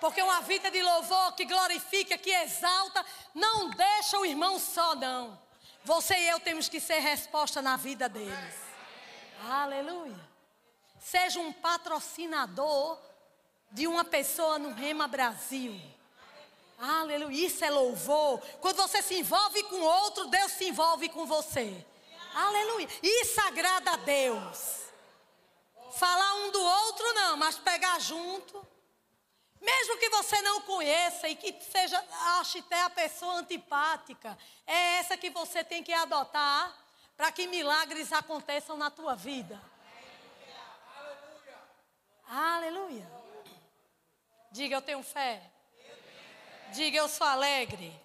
Porque 0.00 0.22
uma 0.22 0.40
vida 0.42 0.70
de 0.70 0.82
louvor 0.82 1.32
que 1.32 1.44
glorifica, 1.44 2.16
que 2.16 2.30
exalta, 2.30 3.04
não 3.34 3.70
deixa 3.70 4.18
o 4.18 4.26
irmão 4.26 4.58
só, 4.58 4.94
não. 4.94 5.38
Você 5.84 6.14
e 6.14 6.28
eu 6.28 6.38
temos 6.40 6.68
que 6.68 6.80
ser 6.80 7.00
resposta 7.00 7.60
na 7.60 7.76
vida 7.76 8.08
deles. 8.08 8.54
Aleluia. 9.48 10.16
Seja 11.00 11.40
um 11.40 11.52
patrocinador 11.52 12.98
de 13.70 13.86
uma 13.86 14.04
pessoa 14.04 14.58
no 14.58 14.72
Rema 14.72 15.08
Brasil. 15.08 15.78
Aleluia. 16.78 17.46
Isso 17.46 17.64
é 17.64 17.70
louvor. 17.70 18.40
Quando 18.60 18.76
você 18.76 19.02
se 19.02 19.14
envolve 19.18 19.62
com 19.64 19.80
outro, 19.80 20.26
Deus 20.26 20.52
se 20.52 20.68
envolve 20.68 21.08
com 21.08 21.26
você. 21.26 21.84
Aleluia. 22.34 22.88
Isso 23.02 23.40
agrada 23.40 23.92
a 23.92 23.96
Deus. 23.96 24.84
Falar 25.92 26.34
um 26.34 26.50
do 26.50 26.60
outro 26.60 27.12
não, 27.14 27.36
mas 27.36 27.56
pegar 27.56 28.00
junto. 28.00 28.66
Mesmo 29.60 29.96
que 29.96 30.10
você 30.10 30.42
não 30.42 30.60
conheça 30.62 31.28
e 31.28 31.36
que 31.36 31.54
seja, 31.62 32.04
ache 32.38 32.58
até 32.58 32.82
a 32.82 32.90
pessoa 32.90 33.34
antipática, 33.34 34.36
é 34.66 34.98
essa 34.98 35.16
que 35.16 35.30
você 35.30 35.64
tem 35.64 35.82
que 35.82 35.92
adotar 35.92 36.74
para 37.16 37.32
que 37.32 37.46
milagres 37.46 38.12
aconteçam 38.12 38.76
na 38.76 38.90
tua 38.90 39.14
vida. 39.14 39.60
Aleluia. 42.28 43.10
Diga 44.50 44.76
eu 44.76 44.82
tenho 44.82 45.02
fé. 45.02 45.50
Diga 46.72 46.98
eu 46.98 47.08
sou 47.08 47.26
alegre. 47.26 47.98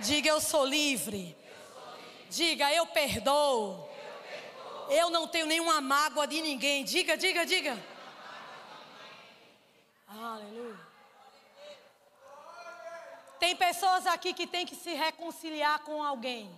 Diga 0.00 0.28
eu 0.28 0.40
sou 0.40 0.64
livre. 0.64 1.36
Diga 2.32 2.72
eu 2.72 2.86
perdoo. 2.86 3.86
Eu 4.88 5.10
não 5.10 5.28
tenho 5.28 5.44
nenhuma 5.44 5.82
mágoa 5.82 6.26
de 6.26 6.40
ninguém. 6.40 6.82
Diga, 6.82 7.14
diga, 7.14 7.44
diga. 7.44 7.78
Aleluia. 10.08 10.80
Tem 13.38 13.54
pessoas 13.54 14.06
aqui 14.06 14.32
que 14.32 14.46
têm 14.46 14.64
que 14.64 14.74
se 14.74 14.94
reconciliar 14.94 15.80
com 15.80 16.02
alguém. 16.02 16.50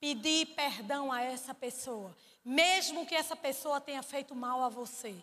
Pedir 0.00 0.46
perdão 0.54 1.12
a 1.12 1.20
essa 1.20 1.52
pessoa, 1.52 2.16
mesmo 2.42 3.06
que 3.06 3.14
essa 3.14 3.36
pessoa 3.36 3.78
tenha 3.78 4.02
feito 4.02 4.34
mal 4.34 4.62
a 4.62 4.70
você. 4.70 5.14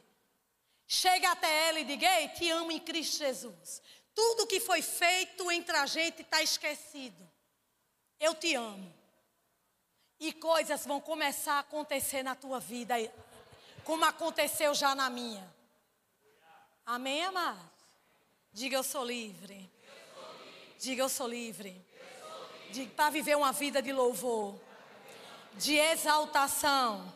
Chega 0.87 1.31
até 1.31 1.69
ela 1.69 1.79
e 1.79 1.85
diga: 1.85 2.05
Ei, 2.19 2.27
te 2.29 2.51
amo 2.51 2.71
em 2.71 2.79
Cristo 2.79 3.17
Jesus. 3.17 3.81
Tudo 4.13 4.45
que 4.45 4.59
foi 4.59 4.83
feito 4.83 5.49
entre 5.51 5.75
a 5.75 5.87
gente 5.87 6.21
está 6.21 6.39
esquecido. 6.43 7.27
Eu 8.19 8.35
te 8.35 8.53
amo. 8.53 9.02
E 10.23 10.31
coisas 10.31 10.85
vão 10.85 11.01
começar 11.01 11.55
a 11.55 11.59
acontecer 11.59 12.23
na 12.23 12.33
tua 12.33 12.57
vida, 12.57 12.95
como 13.83 14.05
aconteceu 14.05 14.73
já 14.73 14.95
na 14.95 15.09
minha. 15.09 15.45
Amém, 16.85 17.25
amados? 17.25 17.61
Diga 18.53 18.77
eu 18.77 18.83
sou 18.83 19.03
livre. 19.03 19.69
Diga 20.79 21.03
eu 21.03 21.09
sou 21.09 21.27
livre. 21.27 21.85
Diga 22.71 22.89
para 22.95 23.09
viver 23.09 23.35
uma 23.35 23.51
vida 23.51 23.81
de 23.81 23.91
louvor, 23.91 24.57
de 25.55 25.75
exaltação. 25.75 27.13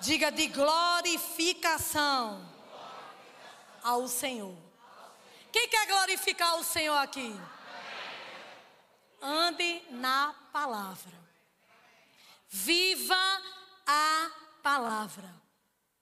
Diga 0.00 0.32
de 0.32 0.46
glorificação 0.46 2.50
ao 3.82 4.08
Senhor. 4.08 4.56
Quem 5.52 5.68
quer 5.68 5.86
glorificar 5.86 6.56
o 6.56 6.64
Senhor 6.64 6.96
aqui? 6.96 7.38
Ande 9.20 9.82
na 9.90 10.34
palavra. 10.50 11.20
Viva 12.54 13.42
a 13.86 14.30
palavra. 14.62 15.34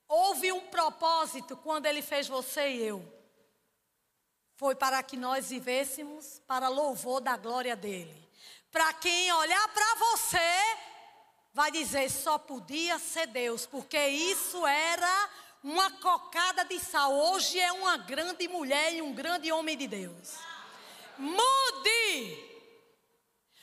Houve 0.08 0.50
um 0.50 0.62
propósito 0.62 1.56
quando 1.56 1.86
ele 1.86 2.02
fez 2.02 2.26
você 2.26 2.70
e 2.70 2.82
eu. 2.82 3.20
Foi 4.56 4.74
para 4.74 5.00
que 5.00 5.16
nós 5.16 5.50
vivêssemos 5.50 6.42
para 6.48 6.66
louvor 6.66 7.20
da 7.20 7.36
glória 7.36 7.76
dele. 7.76 8.28
Para 8.72 8.92
quem 8.94 9.32
olhar 9.32 9.68
para 9.68 9.94
você, 9.94 10.76
vai 11.54 11.70
dizer 11.70 12.10
só 12.10 12.36
podia 12.36 12.98
ser 12.98 13.28
Deus, 13.28 13.64
porque 13.64 14.04
isso 14.08 14.66
era 14.66 15.30
uma 15.62 15.88
cocada 16.00 16.64
de 16.64 16.80
sal. 16.80 17.14
Hoje 17.14 17.60
é 17.60 17.70
uma 17.70 17.96
grande 17.96 18.48
mulher 18.48 18.92
e 18.92 19.00
um 19.00 19.14
grande 19.14 19.52
homem 19.52 19.76
de 19.76 19.86
Deus. 19.86 20.34
Mude! 21.16 22.49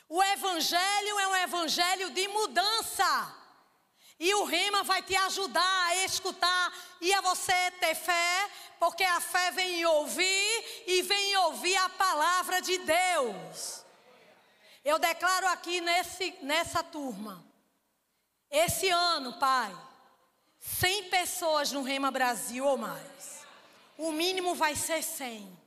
O 0.09 0.23
evangelho 0.23 1.19
é 1.19 1.27
um 1.27 1.35
evangelho 1.35 2.09
de 2.11 2.27
mudança. 2.27 3.35
E 4.19 4.33
o 4.35 4.45
rema 4.45 4.83
vai 4.83 5.01
te 5.03 5.15
ajudar 5.15 5.87
a 5.87 5.95
escutar 6.05 6.73
e 6.99 7.13
a 7.13 7.21
você 7.21 7.71
ter 7.79 7.93
fé, 7.93 8.49
porque 8.79 9.03
a 9.03 9.19
fé 9.19 9.51
vem 9.51 9.81
em 9.81 9.85
ouvir 9.85 10.83
e 10.87 11.01
vem 11.03 11.31
em 11.31 11.37
ouvir 11.37 11.75
a 11.75 11.89
palavra 11.89 12.59
de 12.61 12.77
Deus. 12.79 13.85
Eu 14.83 14.97
declaro 14.97 15.47
aqui 15.47 15.81
nesse, 15.81 16.33
nessa 16.41 16.81
turma, 16.81 17.45
esse 18.49 18.89
ano, 18.89 19.33
Pai, 19.33 19.75
100 20.59 21.09
pessoas 21.09 21.71
no 21.71 21.83
Rema 21.83 22.09
Brasil 22.09 22.65
ou 22.65 22.77
mais. 22.77 23.45
O 23.97 24.11
mínimo 24.11 24.55
vai 24.55 24.75
ser 24.75 25.03
100. 25.03 25.57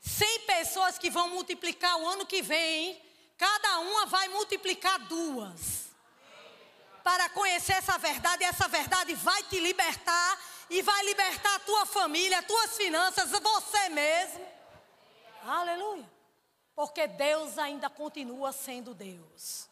100 0.00 0.40
pessoas 0.40 0.98
que 0.98 1.10
vão 1.10 1.30
multiplicar 1.30 1.96
o 1.98 2.06
ano 2.06 2.26
que 2.26 2.42
vem 2.42 3.00
Cada 3.42 3.80
uma 3.80 4.06
vai 4.06 4.28
multiplicar 4.28 5.00
duas. 5.00 5.88
Para 7.02 7.28
conhecer 7.30 7.72
essa 7.72 7.98
verdade, 7.98 8.44
e 8.44 8.46
essa 8.46 8.68
verdade 8.68 9.16
vai 9.16 9.42
te 9.42 9.58
libertar 9.58 10.38
e 10.70 10.80
vai 10.80 11.04
libertar 11.06 11.56
a 11.56 11.58
tua 11.58 11.84
família, 11.84 12.38
as 12.38 12.46
tuas 12.46 12.76
finanças, 12.76 13.32
você 13.32 13.88
mesmo. 13.88 14.46
Aleluia. 15.44 16.08
Porque 16.76 17.08
Deus 17.08 17.58
ainda 17.58 17.90
continua 17.90 18.52
sendo 18.52 18.94
Deus. 18.94 19.68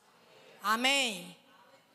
Amém. 0.61 1.39